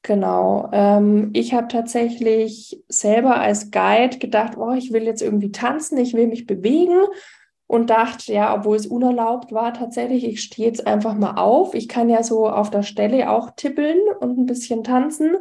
Genau. 0.04 0.70
Ähm, 0.74 1.32
ich 1.34 1.54
habe 1.54 1.70
tatsächlich 1.70 2.84
selber 2.90 3.40
als 3.40 3.72
Guide 3.72 4.20
gedacht, 4.20 4.58
oh, 4.58 4.72
ich 4.72 4.92
will 4.92 5.04
jetzt 5.04 5.22
irgendwie 5.22 5.52
tanzen, 5.52 5.98
ich 5.98 6.14
will 6.14 6.28
mich 6.28 6.46
bewegen 6.46 7.00
und 7.66 7.90
dachte, 7.90 8.34
ja, 8.34 8.54
obwohl 8.54 8.76
es 8.76 8.88
unerlaubt 8.88 9.54
war, 9.54 9.74
tatsächlich, 9.74 10.26
ich 10.26 10.42
stehe 10.42 10.68
jetzt 10.68 10.86
einfach 10.86 11.16
mal 11.16 11.36
auf. 11.36 11.74
Ich 11.76 11.88
kann 11.88 12.10
ja 12.10 12.24
so 12.24 12.48
auf 12.50 12.70
der 12.72 12.84
Stelle 12.84 13.30
auch 13.30 13.52
tippeln 13.56 14.00
und 14.20 14.38
ein 14.38 14.46
bisschen 14.46 14.84
tanzen 14.84 15.38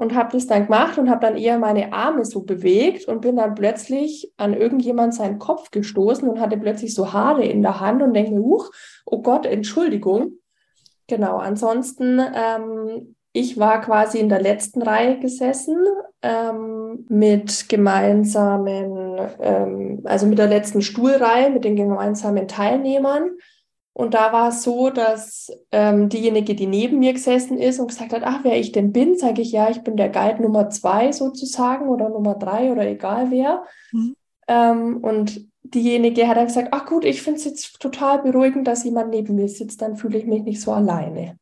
und 0.00 0.14
habe 0.14 0.30
das 0.32 0.46
dann 0.46 0.64
gemacht 0.64 0.96
und 0.96 1.10
habe 1.10 1.20
dann 1.26 1.36
eher 1.36 1.58
meine 1.58 1.92
Arme 1.92 2.24
so 2.24 2.40
bewegt 2.40 3.06
und 3.06 3.20
bin 3.20 3.36
dann 3.36 3.54
plötzlich 3.54 4.32
an 4.38 4.54
irgendjemand 4.54 5.14
seinen 5.14 5.38
Kopf 5.38 5.70
gestoßen 5.70 6.26
und 6.26 6.40
hatte 6.40 6.56
plötzlich 6.56 6.94
so 6.94 7.12
Haare 7.12 7.44
in 7.44 7.60
der 7.60 7.80
Hand 7.80 8.00
und 8.00 8.14
denke 8.14 8.32
mir, 8.32 8.40
huch, 8.40 8.70
oh 9.04 9.20
Gott, 9.20 9.44
Entschuldigung. 9.44 10.38
Genau, 11.06 11.36
ansonsten, 11.36 12.18
ähm, 12.18 13.14
ich 13.34 13.58
war 13.58 13.82
quasi 13.82 14.20
in 14.20 14.30
der 14.30 14.40
letzten 14.40 14.80
Reihe 14.80 15.18
gesessen 15.18 15.76
ähm, 16.22 17.04
mit 17.10 17.68
gemeinsamen, 17.68 19.18
ähm, 19.38 20.00
also 20.04 20.24
mit 20.24 20.38
der 20.38 20.48
letzten 20.48 20.80
Stuhlreihe, 20.80 21.50
mit 21.50 21.66
den 21.66 21.76
gemeinsamen 21.76 22.48
Teilnehmern. 22.48 23.32
Und 23.92 24.14
da 24.14 24.32
war 24.32 24.48
es 24.48 24.62
so, 24.62 24.90
dass 24.90 25.50
ähm, 25.72 26.08
diejenige, 26.08 26.54
die 26.54 26.66
neben 26.66 27.00
mir 27.00 27.12
gesessen 27.12 27.58
ist 27.58 27.80
und 27.80 27.88
gesagt 27.88 28.12
hat, 28.12 28.22
ach, 28.24 28.40
wer 28.44 28.58
ich 28.58 28.72
denn 28.72 28.92
bin, 28.92 29.18
sage 29.18 29.42
ich, 29.42 29.52
ja, 29.52 29.68
ich 29.68 29.82
bin 29.82 29.96
der 29.96 30.08
Guide 30.08 30.42
Nummer 30.42 30.70
zwei 30.70 31.12
sozusagen 31.12 31.88
oder 31.88 32.08
Nummer 32.08 32.36
drei 32.36 32.70
oder 32.70 32.86
egal 32.86 33.30
wer. 33.30 33.64
Mhm. 33.92 34.16
Ähm, 34.48 34.96
und 34.98 35.48
diejenige 35.62 36.28
hat 36.28 36.36
dann 36.36 36.46
gesagt, 36.46 36.68
ach 36.70 36.86
gut, 36.86 37.04
ich 37.04 37.22
finde 37.22 37.38
es 37.38 37.44
jetzt 37.44 37.80
total 37.80 38.22
beruhigend, 38.22 38.66
dass 38.66 38.84
jemand 38.84 39.10
neben 39.10 39.34
mir 39.34 39.48
sitzt, 39.48 39.82
dann 39.82 39.96
fühle 39.96 40.18
ich 40.18 40.26
mich 40.26 40.42
nicht 40.42 40.60
so 40.60 40.72
alleine. 40.72 41.36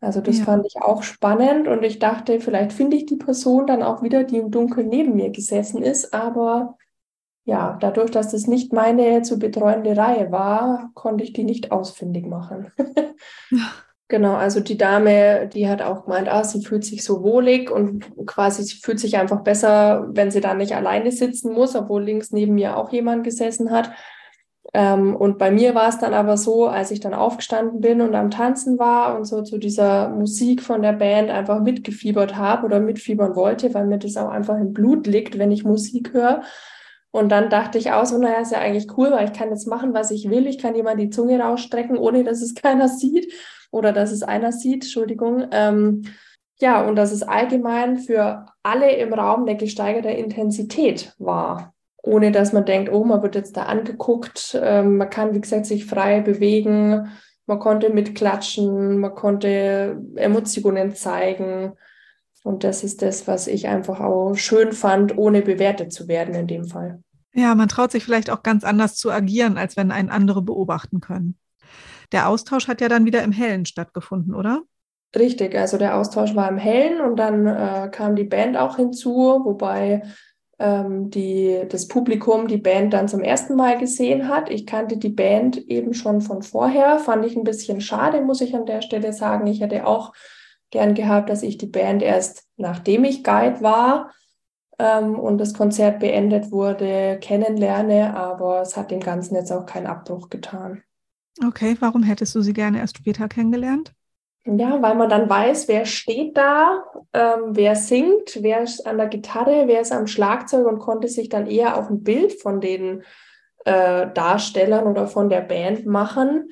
Also 0.00 0.22
das 0.22 0.38
ja. 0.38 0.44
fand 0.44 0.66
ich 0.66 0.80
auch 0.80 1.02
spannend 1.02 1.68
und 1.68 1.82
ich 1.82 1.98
dachte, 1.98 2.40
vielleicht 2.40 2.72
finde 2.72 2.96
ich 2.96 3.04
die 3.04 3.16
Person 3.16 3.66
dann 3.66 3.82
auch 3.82 4.02
wieder, 4.02 4.24
die 4.24 4.38
im 4.38 4.50
Dunkeln 4.50 4.88
neben 4.88 5.14
mir 5.14 5.30
gesessen 5.30 5.82
ist, 5.82 6.14
aber 6.14 6.78
ja, 7.50 7.76
dadurch, 7.80 8.12
dass 8.12 8.30
das 8.30 8.46
nicht 8.46 8.72
meine 8.72 9.22
zu 9.22 9.40
betreuende 9.40 9.96
Reihe 9.96 10.30
war, 10.30 10.92
konnte 10.94 11.24
ich 11.24 11.32
die 11.32 11.42
nicht 11.42 11.72
ausfindig 11.72 12.26
machen. 12.26 12.72
Genau, 14.08 14.34
also 14.34 14.58
die 14.58 14.76
Dame, 14.76 15.46
die 15.46 15.68
hat 15.68 15.82
auch 15.82 16.04
gemeint, 16.04 16.28
ah, 16.28 16.42
sie 16.42 16.64
fühlt 16.64 16.84
sich 16.84 17.04
so 17.04 17.22
wohlig 17.22 17.70
und 17.70 18.10
quasi 18.26 18.64
sie 18.64 18.80
fühlt 18.80 18.98
sich 18.98 19.16
einfach 19.16 19.42
besser, 19.42 20.08
wenn 20.10 20.32
sie 20.32 20.40
da 20.40 20.52
nicht 20.54 20.74
alleine 20.74 21.12
sitzen 21.12 21.52
muss, 21.52 21.76
obwohl 21.76 22.02
links 22.02 22.32
neben 22.32 22.54
mir 22.54 22.76
auch 22.76 22.90
jemand 22.90 23.22
gesessen 23.22 23.70
hat. 23.70 23.92
Ähm, 24.74 25.14
und 25.14 25.38
bei 25.38 25.52
mir 25.52 25.76
war 25.76 25.90
es 25.90 25.98
dann 25.98 26.12
aber 26.12 26.36
so, 26.36 26.66
als 26.66 26.90
ich 26.90 26.98
dann 26.98 27.14
aufgestanden 27.14 27.80
bin 27.80 28.00
und 28.00 28.16
am 28.16 28.32
Tanzen 28.32 28.80
war 28.80 29.16
und 29.16 29.26
so 29.26 29.42
zu 29.42 29.58
dieser 29.58 30.08
Musik 30.08 30.60
von 30.60 30.82
der 30.82 30.94
Band 30.94 31.30
einfach 31.30 31.60
mitgefiebert 31.60 32.34
habe 32.34 32.66
oder 32.66 32.80
mitfiebern 32.80 33.36
wollte, 33.36 33.72
weil 33.74 33.86
mir 33.86 33.98
das 33.98 34.16
auch 34.16 34.30
einfach 34.30 34.56
im 34.56 34.72
Blut 34.72 35.06
liegt, 35.06 35.38
wenn 35.38 35.52
ich 35.52 35.62
Musik 35.62 36.12
höre. 36.12 36.42
Und 37.12 37.30
dann 37.30 37.50
dachte 37.50 37.78
ich 37.78 37.90
auch 37.92 38.06
so, 38.06 38.18
naja, 38.18 38.40
ist 38.40 38.52
ja 38.52 38.58
eigentlich 38.58 38.96
cool, 38.96 39.10
weil 39.10 39.26
ich 39.26 39.32
kann 39.32 39.50
jetzt 39.50 39.66
machen, 39.66 39.94
was 39.94 40.10
ich 40.10 40.30
will. 40.30 40.46
Ich 40.46 40.58
kann 40.58 40.76
jemand 40.76 41.00
die 41.00 41.10
Zunge 41.10 41.40
rausstrecken, 41.40 41.98
ohne 41.98 42.24
dass 42.24 42.40
es 42.40 42.54
keiner 42.62 42.88
sieht 42.88 43.32
oder 43.70 43.92
dass 43.92 44.12
es 44.12 44.22
einer 44.22 44.52
sieht, 44.52 44.84
Entschuldigung. 44.84 45.46
Ähm, 45.50 46.02
ja, 46.60 46.86
und 46.86 46.96
dass 46.96 47.10
es 47.10 47.22
allgemein 47.22 47.98
für 47.98 48.46
alle 48.62 48.92
im 48.92 49.12
Raum 49.14 49.42
eine 49.42 49.56
gesteigerte 49.56 50.10
Intensität 50.10 51.14
war, 51.18 51.74
ohne 52.02 52.32
dass 52.32 52.52
man 52.52 52.66
denkt, 52.66 52.92
oh, 52.92 53.02
man 53.04 53.22
wird 53.22 53.34
jetzt 53.34 53.56
da 53.56 53.62
angeguckt. 53.62 54.58
Ähm, 54.62 54.98
man 54.98 55.10
kann, 55.10 55.34
wie 55.34 55.40
gesagt, 55.40 55.66
sich 55.66 55.86
frei 55.86 56.20
bewegen, 56.20 57.10
man 57.46 57.58
konnte 57.58 57.90
mitklatschen, 57.90 58.98
man 58.98 59.14
konnte 59.14 60.00
Emotionen 60.16 60.94
zeigen. 60.94 61.72
Und 62.42 62.64
das 62.64 62.82
ist 62.82 63.02
das, 63.02 63.26
was 63.26 63.46
ich 63.46 63.68
einfach 63.68 64.00
auch 64.00 64.34
schön 64.34 64.72
fand, 64.72 65.16
ohne 65.18 65.42
bewertet 65.42 65.92
zu 65.92 66.08
werden 66.08 66.34
in 66.34 66.46
dem 66.46 66.64
Fall. 66.64 67.02
Ja, 67.34 67.54
man 67.54 67.68
traut 67.68 67.92
sich 67.92 68.04
vielleicht 68.04 68.30
auch 68.30 68.42
ganz 68.42 68.64
anders 68.64 68.96
zu 68.96 69.10
agieren, 69.10 69.58
als 69.58 69.76
wenn 69.76 69.92
einen 69.92 70.10
andere 70.10 70.42
beobachten 70.42 71.00
können. 71.00 71.36
Der 72.12 72.28
Austausch 72.28 72.66
hat 72.66 72.80
ja 72.80 72.88
dann 72.88 73.04
wieder 73.04 73.22
im 73.22 73.32
Hellen 73.32 73.66
stattgefunden, 73.66 74.34
oder? 74.34 74.62
Richtig, 75.16 75.56
also 75.56 75.76
der 75.76 75.96
Austausch 75.96 76.34
war 76.34 76.48
im 76.48 76.58
Hellen 76.58 77.00
und 77.00 77.16
dann 77.16 77.46
äh, 77.46 77.88
kam 77.92 78.16
die 78.16 78.24
Band 78.24 78.56
auch 78.56 78.76
hinzu, 78.76 79.40
wobei 79.44 80.02
ähm, 80.58 81.10
die, 81.10 81.62
das 81.68 81.88
Publikum 81.88 82.46
die 82.46 82.58
Band 82.58 82.92
dann 82.92 83.08
zum 83.08 83.20
ersten 83.20 83.56
Mal 83.56 83.78
gesehen 83.78 84.28
hat. 84.28 84.50
Ich 84.50 84.66
kannte 84.66 84.96
die 84.96 85.08
Band 85.08 85.56
eben 85.56 85.94
schon 85.94 86.20
von 86.20 86.42
vorher, 86.42 86.98
fand 86.98 87.24
ich 87.24 87.36
ein 87.36 87.44
bisschen 87.44 87.80
schade, 87.80 88.20
muss 88.20 88.40
ich 88.40 88.54
an 88.54 88.66
der 88.66 88.82
Stelle 88.82 89.12
sagen. 89.12 89.46
Ich 89.46 89.60
hätte 89.60 89.86
auch 89.86 90.12
gern 90.70 90.94
gehabt, 90.94 91.30
dass 91.30 91.42
ich 91.42 91.58
die 91.58 91.66
Band 91.66 92.02
erst 92.02 92.44
nachdem 92.56 93.04
ich 93.04 93.24
Guide 93.24 93.60
war 93.60 94.12
ähm, 94.78 95.18
und 95.18 95.38
das 95.38 95.54
Konzert 95.54 96.00
beendet 96.00 96.52
wurde, 96.52 97.18
kennenlerne, 97.20 98.14
aber 98.14 98.60
es 98.62 98.76
hat 98.76 98.90
dem 98.90 99.00
Ganzen 99.00 99.34
jetzt 99.34 99.52
auch 99.52 99.66
keinen 99.66 99.86
Abbruch 99.86 100.28
getan. 100.28 100.82
Okay, 101.44 101.76
warum 101.80 102.02
hättest 102.02 102.34
du 102.34 102.42
sie 102.42 102.52
gerne 102.52 102.78
erst 102.78 102.98
später 102.98 103.28
kennengelernt? 103.28 103.92
Ja, 104.44 104.80
weil 104.80 104.94
man 104.94 105.10
dann 105.10 105.28
weiß, 105.28 105.68
wer 105.68 105.84
steht 105.84 106.36
da, 106.36 106.82
ähm, 107.12 107.50
wer 107.50 107.76
singt, 107.76 108.38
wer 108.40 108.62
ist 108.62 108.86
an 108.86 108.96
der 108.96 109.08
Gitarre, 109.08 109.64
wer 109.66 109.82
ist 109.82 109.92
am 109.92 110.06
Schlagzeug 110.06 110.66
und 110.66 110.78
konnte 110.78 111.08
sich 111.08 111.28
dann 111.28 111.46
eher 111.46 111.76
auch 111.76 111.90
ein 111.90 112.02
Bild 112.02 112.40
von 112.40 112.60
den 112.60 113.02
äh, 113.64 114.06
Darstellern 114.12 114.86
oder 114.86 115.06
von 115.06 115.28
der 115.28 115.42
Band 115.42 115.84
machen, 115.84 116.50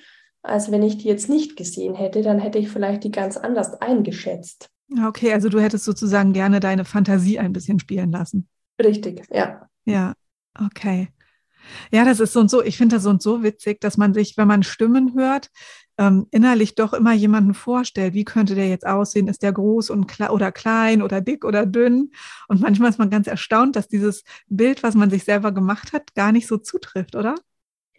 als 0.48 0.70
wenn 0.70 0.82
ich 0.82 0.98
die 0.98 1.08
jetzt 1.08 1.28
nicht 1.28 1.56
gesehen 1.56 1.94
hätte, 1.94 2.22
dann 2.22 2.38
hätte 2.38 2.58
ich 2.58 2.68
vielleicht 2.68 3.04
die 3.04 3.10
ganz 3.10 3.36
anders 3.36 3.80
eingeschätzt. 3.80 4.68
Okay, 5.06 5.32
also 5.32 5.48
du 5.48 5.60
hättest 5.60 5.84
sozusagen 5.84 6.32
gerne 6.32 6.60
deine 6.60 6.84
Fantasie 6.84 7.38
ein 7.38 7.52
bisschen 7.52 7.78
spielen 7.78 8.10
lassen. 8.10 8.48
Richtig, 8.82 9.22
ja. 9.30 9.68
Ja, 9.84 10.14
okay. 10.58 11.08
Ja, 11.92 12.04
das 12.04 12.20
ist 12.20 12.32
so 12.32 12.40
und 12.40 12.50
so. 12.50 12.62
Ich 12.62 12.78
finde 12.78 12.96
das 12.96 13.02
so 13.02 13.10
und 13.10 13.22
so 13.22 13.42
witzig, 13.42 13.80
dass 13.80 13.96
man 13.96 14.14
sich, 14.14 14.36
wenn 14.36 14.48
man 14.48 14.62
Stimmen 14.62 15.14
hört, 15.14 15.50
ähm, 15.98 16.26
innerlich 16.30 16.74
doch 16.74 16.94
immer 16.94 17.12
jemanden 17.12 17.54
vorstellt. 17.54 18.14
Wie 18.14 18.24
könnte 18.24 18.54
der 18.54 18.68
jetzt 18.68 18.86
aussehen? 18.86 19.28
Ist 19.28 19.42
der 19.42 19.52
groß 19.52 19.90
und 19.90 20.06
kle 20.06 20.30
oder 20.30 20.52
klein 20.52 21.02
oder 21.02 21.20
dick 21.20 21.44
oder 21.44 21.66
dünn? 21.66 22.12
Und 22.46 22.60
manchmal 22.60 22.90
ist 22.90 22.98
man 22.98 23.10
ganz 23.10 23.26
erstaunt, 23.26 23.76
dass 23.76 23.88
dieses 23.88 24.22
Bild, 24.46 24.82
was 24.82 24.94
man 24.94 25.10
sich 25.10 25.24
selber 25.24 25.52
gemacht 25.52 25.92
hat, 25.92 26.14
gar 26.14 26.32
nicht 26.32 26.46
so 26.46 26.56
zutrifft, 26.56 27.16
oder? 27.16 27.34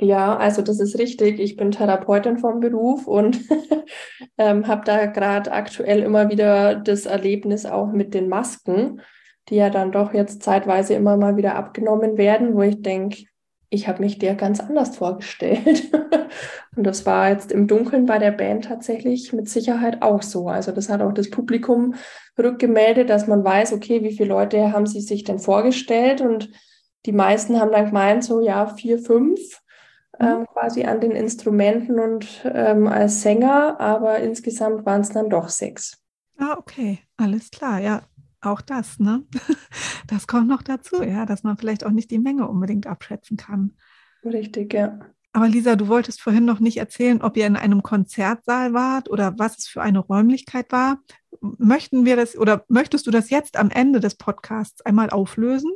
Ja, 0.02 0.38
also 0.38 0.62
das 0.62 0.80
ist 0.80 0.98
richtig. 0.98 1.40
Ich 1.40 1.58
bin 1.58 1.72
Therapeutin 1.72 2.38
vom 2.38 2.62
Beruf 2.62 3.06
und 3.06 3.40
ähm, 4.38 4.68
habe 4.68 4.86
da 4.86 5.06
gerade 5.08 5.52
aktuell 5.52 6.00
immer 6.00 6.30
wieder 6.30 6.76
das 6.76 7.06
Erlebnis 7.06 7.66
auch 7.66 7.92
mit 7.92 8.14
den 8.14 8.30
Masken, 8.30 9.02
die 9.50 9.56
ja 9.56 9.70
dann 9.70 9.92
doch 9.92 10.14
jetzt 10.14 10.42
zeitweise 10.42 10.94
immer 10.94 11.18
mal 11.18 11.36
wieder 11.36 11.56
abgenommen 11.56 12.18
werden, 12.18 12.56
wo 12.56 12.62
ich 12.62 12.82
denke, 12.82 13.26
ich 13.70 13.88
habe 13.88 14.02
mich 14.02 14.18
der 14.18 14.36
ganz 14.36 14.62
anders 14.62 14.96
vorgestellt. 14.96 15.92
und 16.76 16.84
das 16.84 17.06
war 17.06 17.30
jetzt 17.30 17.52
im 17.52 17.68
Dunkeln 17.68 18.06
bei 18.06 18.18
der 18.20 18.32
Band 18.32 18.66
tatsächlich 18.66 19.34
mit 19.34 19.50
Sicherheit 19.50 20.02
auch 20.02 20.22
so. 20.22 20.48
Also 20.48 20.72
das 20.72 20.90
hat 20.90 21.02
auch 21.02 21.14
das 21.14 21.30
Publikum 21.30 21.96
rückgemeldet, 22.38 23.10
dass 23.10 23.28
man 23.28 23.44
weiß, 23.44 23.74
okay, 23.74 24.02
wie 24.04 24.16
viele 24.16 24.30
Leute 24.30 24.72
haben 24.72 24.86
sie 24.86 25.02
sich 25.02 25.26
denn 25.26 25.40
vorgestellt? 25.40 26.22
Und 26.22 26.50
die 27.06 27.12
meisten 27.12 27.60
haben 27.60 27.72
dann 27.72 27.88
gemeint, 27.88 28.24
so 28.24 28.40
ja, 28.40 28.66
vier, 28.66 28.98
fünf. 28.98 29.40
Ähm, 30.20 30.46
quasi 30.54 30.84
an 30.84 31.02
den 31.02 31.12
Instrumenten 31.12 32.00
und 32.00 32.44
ähm, 32.46 32.88
als 32.88 33.22
Sänger, 33.22 33.80
aber 33.80 34.20
insgesamt 34.20 34.86
waren 34.86 35.02
es 35.02 35.10
dann 35.10 35.30
doch 35.30 35.50
sechs. 35.50 36.02
Ah, 36.38 36.56
okay, 36.58 37.00
alles 37.18 37.52
klar, 37.52 37.80
ja 37.80 38.02
auch 38.42 38.62
das, 38.62 39.00
ne? 39.00 39.24
Das 40.08 40.26
kommt 40.26 40.48
noch 40.48 40.64
dazu, 40.64 41.04
ja, 41.04 41.28
dass 41.28 41.44
man 41.44 41.58
vielleicht 41.58 41.86
auch 41.86 41.92
nicht 41.92 42.10
die 42.10 42.18
Menge 42.18 42.48
unbedingt 42.48 42.88
abschätzen 42.88 43.38
kann. 43.38 43.76
Richtig, 44.24 44.74
ja. 44.74 45.00
Aber 45.34 45.48
Lisa, 45.48 45.76
du 45.76 45.88
wolltest 45.88 46.20
vorhin 46.22 46.46
noch 46.46 46.60
nicht 46.60 46.78
erzählen, 46.78 47.22
ob 47.22 47.38
ihr 47.38 47.46
in 47.46 47.56
einem 47.56 47.84
Konzertsaal 47.84 48.74
wart 48.74 49.10
oder 49.10 49.38
was 49.38 49.60
es 49.60 49.68
für 49.68 49.84
eine 49.84 50.00
Räumlichkeit 50.00 50.72
war. 50.72 51.00
Möchten 51.42 52.06
wir 52.06 52.16
das 52.16 52.36
oder 52.36 52.66
möchtest 52.68 53.06
du 53.06 53.12
das 53.12 53.30
jetzt 53.30 53.56
am 53.56 53.70
Ende 53.70 54.00
des 54.00 54.16
Podcasts 54.16 54.82
einmal 54.82 55.12
auflösen? 55.12 55.72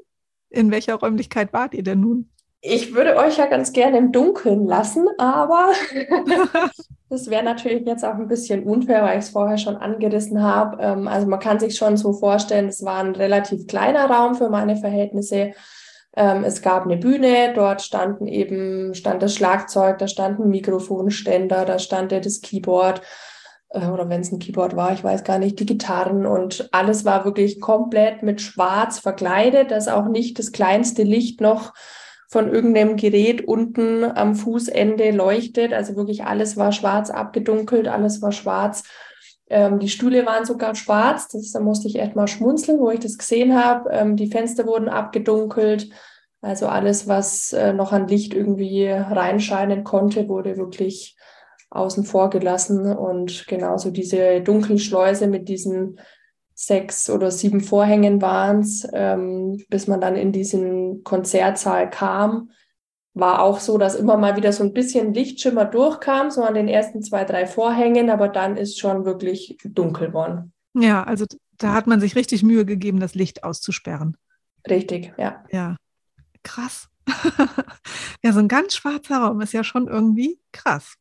In 0.50 0.72
welcher 0.72 0.96
Räumlichkeit 0.96 1.54
wart 1.54 1.76
ihr 1.76 1.84
denn 1.84 2.00
nun? 2.00 2.32
Ich 2.66 2.96
würde 2.96 3.18
euch 3.18 3.36
ja 3.38 3.48
ganz 3.48 3.74
gerne 3.74 3.98
im 3.98 4.14
Dunkeln 4.14 4.66
lassen, 4.66 5.06
aber 5.18 5.74
das 7.10 7.30
wäre 7.30 7.44
natürlich 7.44 7.86
jetzt 7.86 8.06
auch 8.06 8.14
ein 8.14 8.30
bisschen 8.30 8.64
unfair, 8.64 9.04
weil 9.04 9.20
ich 9.20 9.26
es 9.26 9.32
vorher 9.32 9.58
schon 9.58 9.76
angerissen 9.76 10.42
habe. 10.42 10.82
Ähm, 10.82 11.10
also 11.10 11.28
man 11.28 11.42
kann 11.42 11.60
sich 11.60 11.76
schon 11.76 11.98
so 11.98 12.14
vorstellen, 12.14 12.70
es 12.70 12.86
war 12.86 13.04
ein 13.04 13.16
relativ 13.16 13.68
kleiner 13.68 14.10
Raum 14.10 14.36
für 14.36 14.50
meine 14.50 14.78
Verhältnisse. 14.78 15.52
Ähm, 16.16 16.46
es 16.46 16.62
gab 16.62 16.86
eine 16.86 16.96
Bühne, 16.96 17.52
dort 17.54 17.82
standen 17.82 18.28
eben, 18.28 18.94
stand 18.94 19.22
das 19.22 19.36
Schlagzeug, 19.36 19.98
da 19.98 20.08
stand 20.08 20.40
ein 20.40 20.48
Mikrofonständer, 20.48 21.66
da 21.66 21.80
stand 21.80 22.14
ja 22.14 22.22
das 22.22 22.40
Keyboard 22.40 23.02
äh, 23.72 23.88
oder 23.88 24.08
wenn 24.08 24.22
es 24.22 24.32
ein 24.32 24.40
Keyboard 24.40 24.78
war, 24.78 24.94
ich 24.94 25.04
weiß 25.04 25.26
gar 25.26 25.38
nicht, 25.38 25.60
die 25.60 25.66
Gitarren 25.66 26.26
und 26.26 26.70
alles 26.72 27.04
war 27.04 27.26
wirklich 27.26 27.60
komplett 27.60 28.24
mit 28.24 28.40
Schwarz 28.40 29.00
verkleidet, 29.00 29.70
dass 29.72 29.90
auch 29.90 30.08
nicht 30.08 30.40
das 30.40 30.54
kleinste 30.54 31.04
Licht 31.04 31.42
noch 31.42 31.74
von 32.34 32.52
irgendeinem 32.52 32.96
Gerät 32.96 33.48
unten 33.48 34.04
am 34.04 34.34
Fußende 34.34 35.12
leuchtet. 35.12 35.72
Also 35.72 35.96
wirklich 35.96 36.26
alles 36.26 36.58
war 36.58 36.72
schwarz 36.72 37.12
abgedunkelt, 37.12 37.88
alles 37.88 38.24
war 38.24 38.32
schwarz. 38.32 38.86
Ähm, 39.52 39.78
die 39.78 39.88
Stühle 39.88 40.26
waren 40.26 40.44
sogar 40.44 40.74
schwarz. 40.74 41.28
Das, 41.28 41.52
da 41.52 41.60
musste 41.60 41.88
ich 41.88 42.00
echt 42.00 42.16
mal 42.16 42.28
schmunzeln, 42.28 42.80
wo 42.80 42.90
ich 42.90 43.02
das 43.02 43.20
gesehen 43.20 43.56
habe. 43.56 43.92
Ähm, 43.92 44.16
die 44.16 44.32
Fenster 44.32 44.66
wurden 44.66 44.90
abgedunkelt. 44.90 45.92
Also 46.42 46.66
alles, 46.66 47.08
was 47.08 47.54
äh, 47.54 47.72
noch 47.72 47.92
an 47.92 48.08
Licht 48.08 48.34
irgendwie 48.34 48.88
reinscheinen 48.88 49.84
konnte, 49.84 50.28
wurde 50.28 50.58
wirklich 50.58 51.16
außen 51.70 52.04
vor 52.04 52.32
gelassen. 52.32 52.98
Und 52.98 53.46
genauso 53.48 53.92
diese 53.92 54.42
Dunkelschleuse 54.42 55.28
mit 55.28 55.50
diesen 55.50 56.00
sechs 56.56 57.10
oder 57.10 57.32
sieben 57.32 57.62
Vorhängen 57.62 58.22
waren 58.22 58.60
es, 58.60 58.88
ähm, 58.94 59.64
bis 59.70 59.88
man 59.88 60.02
dann 60.02 60.16
in 60.16 60.32
diesen 60.32 61.04
Konzertsaal 61.04 61.90
kam. 61.90 62.52
War 63.14 63.42
auch 63.42 63.60
so, 63.60 63.78
dass 63.78 63.96
immer 63.96 64.18
mal 64.18 64.36
wieder 64.38 64.52
so 64.54 64.64
ein 64.64 64.74
bisschen 64.74 65.14
Lichtschimmer 65.14 65.66
durchkam, 65.66 66.32
so 66.32 66.44
an 66.44 66.56
den 66.56 66.68
ersten 66.68 67.04
zwei, 67.04 67.26
drei 67.26 67.46
Vorhängen, 67.46 68.10
aber 68.10 68.28
dann 68.28 68.58
ist 68.58 68.80
schon 68.80 69.06
wirklich 69.06 69.58
dunkel 69.64 70.08
geworden. 70.08 70.54
Ja, 70.74 71.04
also 71.04 71.26
da 71.58 71.74
hat 71.74 71.88
man 71.88 72.00
sich 72.00 72.16
richtig 72.16 72.44
Mühe 72.44 72.66
gegeben, 72.66 73.00
das 73.00 73.14
Licht 73.14 73.44
auszusperren. 73.44 74.18
Richtig, 74.68 75.14
ja. 75.18 75.44
Ja, 75.52 75.78
krass. 76.44 76.90
ja, 78.24 78.34
so 78.34 78.40
ein 78.40 78.48
ganz 78.48 78.76
schwarzer 78.76 79.18
Raum 79.18 79.42
ist 79.42 79.54
ja 79.54 79.64
schon 79.64 79.88
irgendwie 79.88 80.40
krass. 80.52 80.96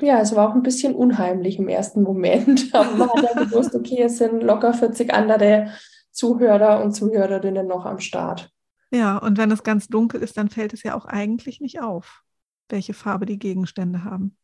Ja, 0.00 0.20
es 0.20 0.36
war 0.36 0.50
auch 0.50 0.54
ein 0.54 0.62
bisschen 0.62 0.94
unheimlich 0.94 1.58
im 1.58 1.68
ersten 1.68 2.02
Moment. 2.02 2.68
Aber 2.74 2.94
man 2.96 3.08
hat 3.10 3.24
ja 3.24 3.44
gewusst, 3.44 3.74
okay, 3.74 4.02
es 4.02 4.18
sind 4.18 4.42
locker 4.42 4.74
40 4.74 5.12
andere 5.12 5.72
Zuhörer 6.10 6.82
und 6.82 6.92
Zuhörerinnen 6.92 7.66
noch 7.66 7.86
am 7.86 8.00
Start. 8.00 8.50
Ja, 8.90 9.18
und 9.18 9.38
wenn 9.38 9.50
es 9.50 9.62
ganz 9.62 9.88
dunkel 9.88 10.22
ist, 10.22 10.36
dann 10.36 10.48
fällt 10.48 10.72
es 10.72 10.82
ja 10.82 10.94
auch 10.94 11.06
eigentlich 11.06 11.60
nicht 11.60 11.80
auf, 11.80 12.22
welche 12.68 12.94
Farbe 12.94 13.26
die 13.26 13.38
Gegenstände 13.38 14.04
haben. 14.04 14.36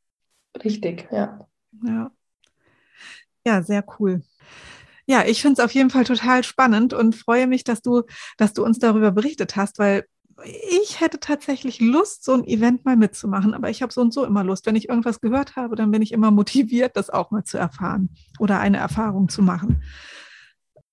Richtig, 0.62 1.08
ja. 1.10 1.46
Ja. 1.84 2.10
Ja, 3.46 3.62
sehr 3.62 3.84
cool. 3.98 4.22
Ja, 5.06 5.24
ich 5.24 5.42
finde 5.42 5.60
es 5.60 5.64
auf 5.64 5.72
jeden 5.72 5.90
Fall 5.90 6.04
total 6.04 6.44
spannend 6.44 6.94
und 6.94 7.16
freue 7.16 7.46
mich, 7.46 7.64
dass 7.64 7.82
du, 7.82 8.02
dass 8.36 8.52
du 8.52 8.64
uns 8.64 8.78
darüber 8.78 9.10
berichtet 9.10 9.56
hast, 9.56 9.78
weil 9.78 10.06
ich 10.44 11.00
hätte 11.00 11.20
tatsächlich 11.20 11.80
Lust, 11.80 12.24
so 12.24 12.32
ein 12.32 12.44
Event 12.44 12.84
mal 12.84 12.96
mitzumachen, 12.96 13.54
aber 13.54 13.70
ich 13.70 13.82
habe 13.82 13.92
so 13.92 14.00
und 14.00 14.12
so 14.12 14.24
immer 14.24 14.44
Lust. 14.44 14.66
Wenn 14.66 14.76
ich 14.76 14.88
irgendwas 14.88 15.20
gehört 15.20 15.56
habe, 15.56 15.76
dann 15.76 15.90
bin 15.90 16.02
ich 16.02 16.12
immer 16.12 16.30
motiviert, 16.30 16.96
das 16.96 17.10
auch 17.10 17.30
mal 17.30 17.44
zu 17.44 17.58
erfahren 17.58 18.10
oder 18.38 18.60
eine 18.60 18.78
Erfahrung 18.78 19.28
zu 19.28 19.42
machen. 19.42 19.82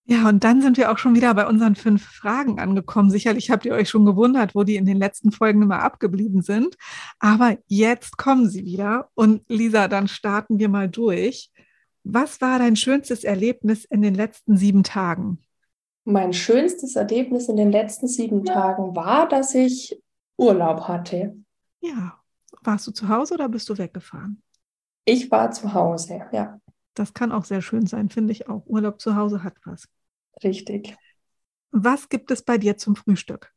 Ja, 0.06 0.28
und 0.28 0.44
dann 0.44 0.64
sind 0.64 0.78
wir 0.78 0.92
auch 0.92 0.98
schon 0.98 1.14
wieder 1.14 1.32
bei 1.36 1.46
unseren 1.46 1.76
fünf 1.76 2.04
Fragen 2.04 2.60
angekommen. 2.60 3.12
Sicherlich 3.12 3.52
habt 3.52 3.64
ihr 3.66 3.74
euch 3.74 3.90
schon 3.90 4.06
gewundert, 4.06 4.56
wo 4.56 4.64
die 4.64 4.76
in 4.76 4.86
den 4.86 4.98
letzten 4.98 5.32
Folgen 5.32 5.62
immer 5.62 5.84
abgeblieben 5.84 6.42
sind. 6.42 6.78
Aber 7.20 7.58
jetzt 7.68 8.18
kommen 8.18 8.50
sie 8.50 8.66
wieder. 8.66 9.10
Und 9.14 9.44
Lisa, 9.50 9.88
dann 9.88 10.08
starten 10.08 10.58
wir 10.58 10.68
mal 10.68 10.90
durch. 10.90 11.52
Was 12.04 12.42
war 12.42 12.58
dein 12.58 12.76
schönstes 12.76 13.24
Erlebnis 13.24 13.86
in 13.86 14.02
den 14.02 14.16
letzten 14.16 14.58
sieben 14.58 14.82
Tagen? 14.82 15.44
Mein 16.10 16.34
schönstes 16.34 16.96
Erlebnis 16.96 17.50
in 17.50 17.58
den 17.58 17.72
letzten 17.72 18.08
sieben 18.08 18.44
Tagen 18.44 18.96
war, 18.96 19.28
dass 19.28 19.54
ich 19.54 20.02
Urlaub 20.38 20.88
hatte. 20.88 21.36
Ja. 21.82 22.20
Warst 22.64 22.88
du 22.88 22.92
zu 22.92 23.08
Hause 23.08 23.36
oder 23.36 23.48
bist 23.48 23.70
du 23.70 23.78
weggefahren? 23.78 24.42
Ich 25.06 25.30
war 25.30 25.52
zu 25.52 25.74
Hause, 25.74 26.22
ja. 26.32 26.60
Das 26.96 27.14
kann 27.14 27.32
auch 27.32 27.46
sehr 27.46 27.62
schön 27.62 27.86
sein, 27.86 28.10
finde 28.10 28.32
ich 28.32 28.50
auch. 28.50 28.66
Urlaub 28.66 29.00
zu 29.00 29.16
Hause 29.16 29.44
hat 29.44 29.54
was. 29.66 29.88
Richtig. 30.44 30.98
Was 31.72 32.10
gibt 32.10 32.32
es 32.32 32.42
bei 32.42 32.58
dir 32.58 32.78
zum 32.78 32.96
Frühstück? 32.96 33.54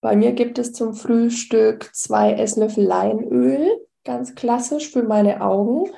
Bei 0.00 0.16
mir 0.16 0.32
gibt 0.32 0.58
es 0.58 0.72
zum 0.72 0.94
Frühstück 0.94 1.90
zwei 1.94 2.32
Esslöffel 2.32 2.84
Leinöl, 2.84 3.68
ganz 4.04 4.34
klassisch 4.34 4.90
für 4.90 5.04
meine 5.04 5.40
Augen, 5.40 5.90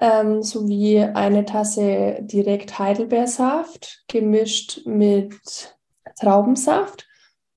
ähm, 0.00 0.42
sowie 0.42 1.00
eine 1.00 1.44
Tasse 1.44 2.18
direkt 2.20 2.78
Heidelbeersaft 2.78 4.04
gemischt 4.08 4.82
mit 4.86 5.76
Traubensaft 6.18 7.06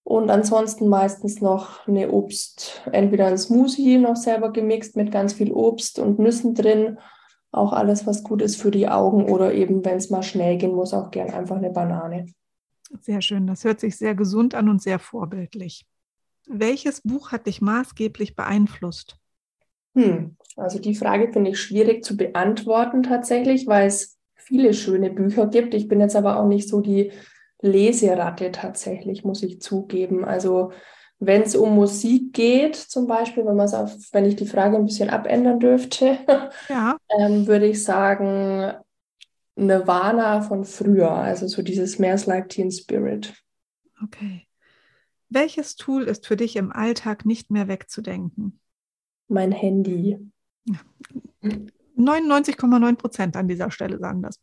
und 0.04 0.30
ansonsten 0.30 0.88
meistens 0.88 1.42
noch 1.42 1.88
eine 1.88 2.12
Obst, 2.12 2.82
entweder 2.92 3.28
ein 3.28 3.38
Smoothie 3.38 3.98
noch 3.98 4.16
selber 4.16 4.52
gemixt 4.52 4.96
mit 4.96 5.12
ganz 5.12 5.34
viel 5.34 5.52
Obst 5.52 6.00
und 6.00 6.20
Nüssen 6.20 6.56
drin 6.56 6.98
auch 7.54 7.72
alles, 7.72 8.06
was 8.08 8.24
gut 8.24 8.42
ist 8.42 8.60
für 8.60 8.72
die 8.72 8.90
Augen 8.90 9.26
oder 9.26 9.54
eben, 9.54 9.86
wenn 9.86 9.98
es 9.98 10.10
mal 10.10 10.24
schnell 10.24 10.58
gehen 10.58 10.74
muss, 10.74 10.94
auch 10.94 11.12
gern 11.12 11.30
einfach 11.30 11.58
eine 11.58 11.70
Banane. 11.70 12.26
Sehr 13.02 13.22
schön, 13.22 13.48
das 13.48 13.64
hört 13.64 13.80
sich 13.80 13.96
sehr 13.96 14.16
gesund 14.16 14.56
an 14.56 14.70
und 14.70 14.82
sehr 14.82 15.00
vorbildlich. 15.00 15.86
Welches 16.48 17.02
Buch 17.02 17.32
hat 17.32 17.48
dich 17.48 17.62
maßgeblich 17.62 18.36
beeinflusst? 18.36 19.18
Hm, 19.96 20.38
also 20.56 20.80
die 20.80 20.96
Frage 20.96 21.32
finde 21.32 21.52
ich 21.52 21.60
schwierig 21.60 22.04
zu 22.04 22.18
beantworten 22.18 23.04
tatsächlich, 23.04 23.68
weil 23.68 23.88
es 23.88 24.18
viele 24.36 24.74
schöne 24.74 25.10
Bücher 25.10 25.48
gibt. 25.48 25.74
Ich 25.74 25.88
bin 25.88 26.00
jetzt 26.00 26.16
aber 26.16 26.40
auch 26.40 26.48
nicht 26.48 26.68
so 26.68 26.82
die 26.82 27.12
Leseratte 27.62 28.52
tatsächlich, 28.52 29.24
muss 29.24 29.42
ich 29.44 29.62
zugeben. 29.62 30.26
Also 30.26 30.72
wenn 31.20 31.44
es 31.44 31.56
um 31.56 31.76
Musik 31.76 32.34
geht, 32.34 32.76
zum 32.76 33.08
Beispiel, 33.08 33.46
wenn, 33.46 33.60
auf, 33.60 33.96
wenn 34.12 34.26
ich 34.26 34.36
die 34.36 34.46
Frage 34.46 34.76
ein 34.76 34.86
bisschen 34.86 35.10
abändern 35.10 35.60
dürfte, 35.60 36.20
ja. 36.70 36.98
ähm, 37.18 37.48
würde 37.48 37.68
ich 37.68 37.84
sagen 37.84 38.74
Nirvana 39.56 40.42
von 40.42 40.66
früher, 40.66 41.12
also 41.12 41.48
so 41.48 41.62
dieses 41.62 41.94
Smells 41.94 42.26
Like 42.26 42.50
Teen 42.50 42.72
Spirit. 42.72 43.34
Okay. 44.04 44.48
Welches 45.30 45.76
Tool 45.76 46.04
ist 46.04 46.28
für 46.28 46.36
dich 46.36 46.56
im 46.58 46.72
Alltag 46.72 47.26
nicht 47.26 47.50
mehr 47.50 47.68
wegzudenken? 47.68 48.60
Mein 49.28 49.52
Handy. 49.52 50.18
99,9 51.98 52.96
Prozent 52.96 53.36
an 53.36 53.48
dieser 53.48 53.72
Stelle 53.72 54.00
sagen 54.00 54.22
das. 54.22 54.40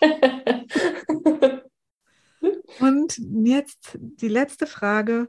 Und 2.80 3.20
jetzt 3.44 3.98
die 4.00 4.28
letzte 4.28 4.66
Frage 4.66 5.28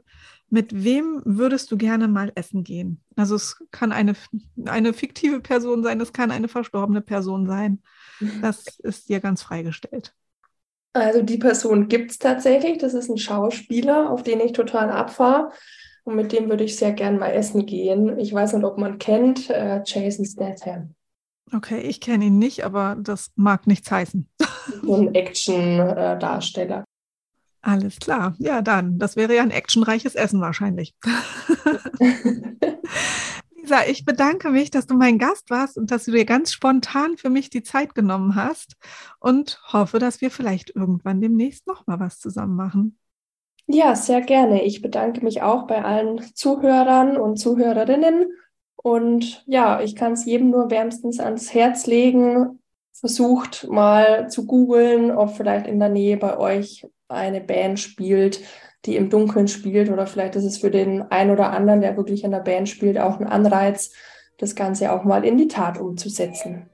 mit 0.50 0.84
wem 0.84 1.22
würdest 1.24 1.70
du 1.70 1.76
gerne 1.76 2.08
mal 2.08 2.32
essen 2.34 2.64
gehen? 2.64 3.00
Also 3.16 3.36
es 3.36 3.62
kann 3.70 3.92
eine, 3.92 4.14
eine 4.64 4.92
fiktive 4.92 5.40
Person 5.40 5.84
sein, 5.84 6.00
es 6.00 6.12
kann 6.12 6.32
eine 6.32 6.48
verstorbene 6.48 7.00
Person 7.00 7.46
sein. 7.46 7.82
Das 8.42 8.78
ist 8.80 9.08
dir 9.08 9.20
ganz 9.20 9.42
freigestellt. 9.42 10.12
Also 10.92 11.22
die 11.22 11.38
Person 11.38 11.88
gibt 11.88 12.10
es 12.10 12.18
tatsächlich. 12.18 12.78
Das 12.78 12.94
ist 12.94 13.08
ein 13.08 13.18
Schauspieler, 13.18 14.10
auf 14.10 14.24
den 14.24 14.40
ich 14.40 14.52
total 14.52 14.90
abfahre. 14.90 15.52
Und 16.04 16.16
mit 16.16 16.32
dem 16.32 16.48
würde 16.48 16.64
ich 16.64 16.76
sehr 16.76 16.92
gern 16.92 17.18
mal 17.18 17.28
essen 17.28 17.66
gehen. 17.66 18.18
Ich 18.18 18.32
weiß 18.32 18.54
nicht, 18.54 18.64
ob 18.64 18.78
man 18.78 18.98
kennt, 18.98 19.50
äh, 19.50 19.82
Jason 19.84 20.24
Statham. 20.24 20.94
Okay, 21.52 21.80
ich 21.80 22.00
kenne 22.00 22.26
ihn 22.26 22.38
nicht, 22.38 22.64
aber 22.64 22.96
das 23.00 23.30
mag 23.36 23.66
nichts 23.66 23.90
heißen. 23.90 24.28
So 24.82 24.94
ein 24.94 25.14
Action-Darsteller. 25.14 26.84
Alles 27.62 27.98
klar. 27.98 28.34
Ja, 28.38 28.62
dann. 28.62 28.98
Das 28.98 29.16
wäre 29.16 29.34
ja 29.34 29.42
ein 29.42 29.50
actionreiches 29.50 30.14
Essen 30.14 30.40
wahrscheinlich. 30.40 30.94
Lisa, 33.70 33.86
ich 33.86 34.04
bedanke 34.04 34.50
mich, 34.50 34.70
dass 34.70 34.86
du 34.86 34.94
mein 34.94 35.18
Gast 35.18 35.50
warst 35.50 35.76
und 35.76 35.90
dass 35.90 36.04
du 36.04 36.12
dir 36.12 36.24
ganz 36.24 36.52
spontan 36.52 37.16
für 37.16 37.30
mich 37.30 37.50
die 37.50 37.62
Zeit 37.62 37.94
genommen 37.94 38.34
hast 38.34 38.76
und 39.18 39.60
hoffe, 39.72 39.98
dass 39.98 40.20
wir 40.20 40.30
vielleicht 40.30 40.74
irgendwann 40.74 41.20
demnächst 41.20 41.66
nochmal 41.66 42.00
was 42.00 42.18
zusammen 42.18 42.56
machen. 42.56 42.98
Ja, 43.72 43.94
sehr 43.94 44.20
gerne. 44.20 44.64
Ich 44.64 44.82
bedanke 44.82 45.22
mich 45.22 45.42
auch 45.42 45.68
bei 45.68 45.84
allen 45.84 46.20
Zuhörern 46.34 47.16
und 47.16 47.36
Zuhörerinnen. 47.36 48.26
Und 48.74 49.44
ja, 49.46 49.80
ich 49.80 49.94
kann 49.94 50.14
es 50.14 50.24
jedem 50.24 50.50
nur 50.50 50.72
wärmstens 50.72 51.20
ans 51.20 51.54
Herz 51.54 51.86
legen. 51.86 52.58
Versucht 52.92 53.68
mal 53.70 54.28
zu 54.28 54.44
googeln, 54.46 55.12
ob 55.12 55.36
vielleicht 55.36 55.68
in 55.68 55.78
der 55.78 55.88
Nähe 55.88 56.16
bei 56.16 56.36
euch 56.36 56.84
eine 57.06 57.40
Band 57.40 57.78
spielt, 57.78 58.40
die 58.86 58.96
im 58.96 59.08
Dunkeln 59.08 59.46
spielt 59.46 59.88
oder 59.88 60.08
vielleicht 60.08 60.34
ist 60.34 60.44
es 60.44 60.58
für 60.58 60.72
den 60.72 61.02
einen 61.02 61.30
oder 61.30 61.52
anderen, 61.52 61.80
der 61.80 61.96
wirklich 61.96 62.24
in 62.24 62.32
der 62.32 62.40
Band 62.40 62.68
spielt, 62.68 62.98
auch 62.98 63.20
ein 63.20 63.26
Anreiz, 63.28 63.92
das 64.38 64.56
Ganze 64.56 64.90
auch 64.90 65.04
mal 65.04 65.24
in 65.24 65.38
die 65.38 65.48
Tat 65.48 65.78
umzusetzen. 65.78 66.70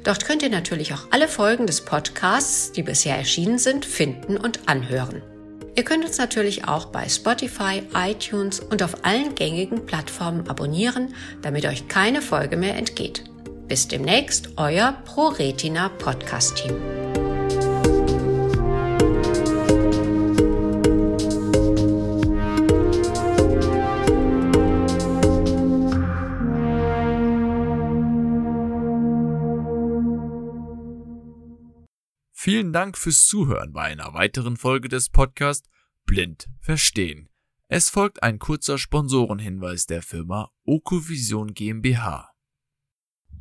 Dort 0.04 0.26
könnt 0.26 0.42
ihr 0.42 0.50
natürlich 0.50 0.92
auch 0.92 1.06
alle 1.10 1.28
Folgen 1.28 1.66
des 1.66 1.80
Podcasts, 1.82 2.72
die 2.72 2.82
bisher 2.82 3.16
erschienen 3.16 3.56
sind, 3.58 3.86
finden 3.86 4.36
und 4.36 4.68
anhören. 4.68 5.22
Ihr 5.74 5.84
könnt 5.84 6.04
uns 6.04 6.18
natürlich 6.18 6.68
auch 6.68 6.84
bei 6.86 7.08
Spotify, 7.08 7.82
iTunes 7.94 8.60
und 8.60 8.82
auf 8.82 9.06
allen 9.06 9.34
gängigen 9.34 9.86
Plattformen 9.86 10.46
abonnieren, 10.48 11.14
damit 11.40 11.64
euch 11.64 11.88
keine 11.88 12.20
Folge 12.20 12.58
mehr 12.58 12.76
entgeht. 12.76 13.24
Bis 13.68 13.88
demnächst, 13.88 14.50
euer 14.56 14.92
ProRetina 15.06 15.88
Podcast 15.88 16.56
Team. 16.56 17.21
Dank 32.72 32.96
fürs 32.96 33.26
Zuhören 33.26 33.72
bei 33.72 33.82
einer 33.82 34.14
weiteren 34.14 34.56
Folge 34.56 34.88
des 34.88 35.10
Podcasts 35.10 35.68
Blind 36.04 36.48
Verstehen. 36.60 37.28
Es 37.68 37.90
folgt 37.90 38.22
ein 38.22 38.38
kurzer 38.38 38.78
Sponsorenhinweis 38.78 39.86
der 39.86 40.02
Firma 40.02 40.50
Okovision 40.64 41.54
GmbH. 41.54 42.30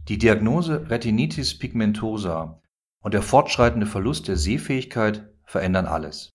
Die 0.08 0.18
Diagnose 0.18 0.90
Retinitis 0.90 1.58
pigmentosa 1.58 2.62
und 3.00 3.14
der 3.14 3.22
fortschreitende 3.22 3.86
Verlust 3.86 4.28
der 4.28 4.38
Sehfähigkeit 4.38 5.30
verändern 5.46 5.86
alles. 5.86 6.30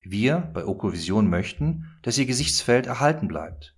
Wir 0.00 0.38
bei 0.38 0.64
Okovision 0.64 1.28
möchten, 1.28 1.86
dass 2.02 2.18
Ihr 2.18 2.26
Gesichtsfeld 2.26 2.86
erhalten 2.86 3.28
bleibt. 3.28 3.76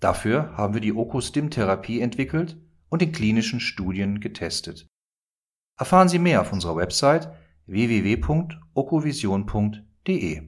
Dafür 0.00 0.56
haben 0.56 0.74
wir 0.74 0.80
die 0.80 0.92
Okostim-Therapie 0.92 2.00
entwickelt 2.00 2.58
und 2.88 3.02
in 3.02 3.12
klinischen 3.12 3.60
Studien 3.60 4.20
getestet. 4.20 4.86
Erfahren 5.78 6.08
Sie 6.08 6.18
mehr 6.18 6.40
auf 6.40 6.52
unserer 6.52 6.76
Website 6.76 7.30
www.okovision.de 7.72 10.42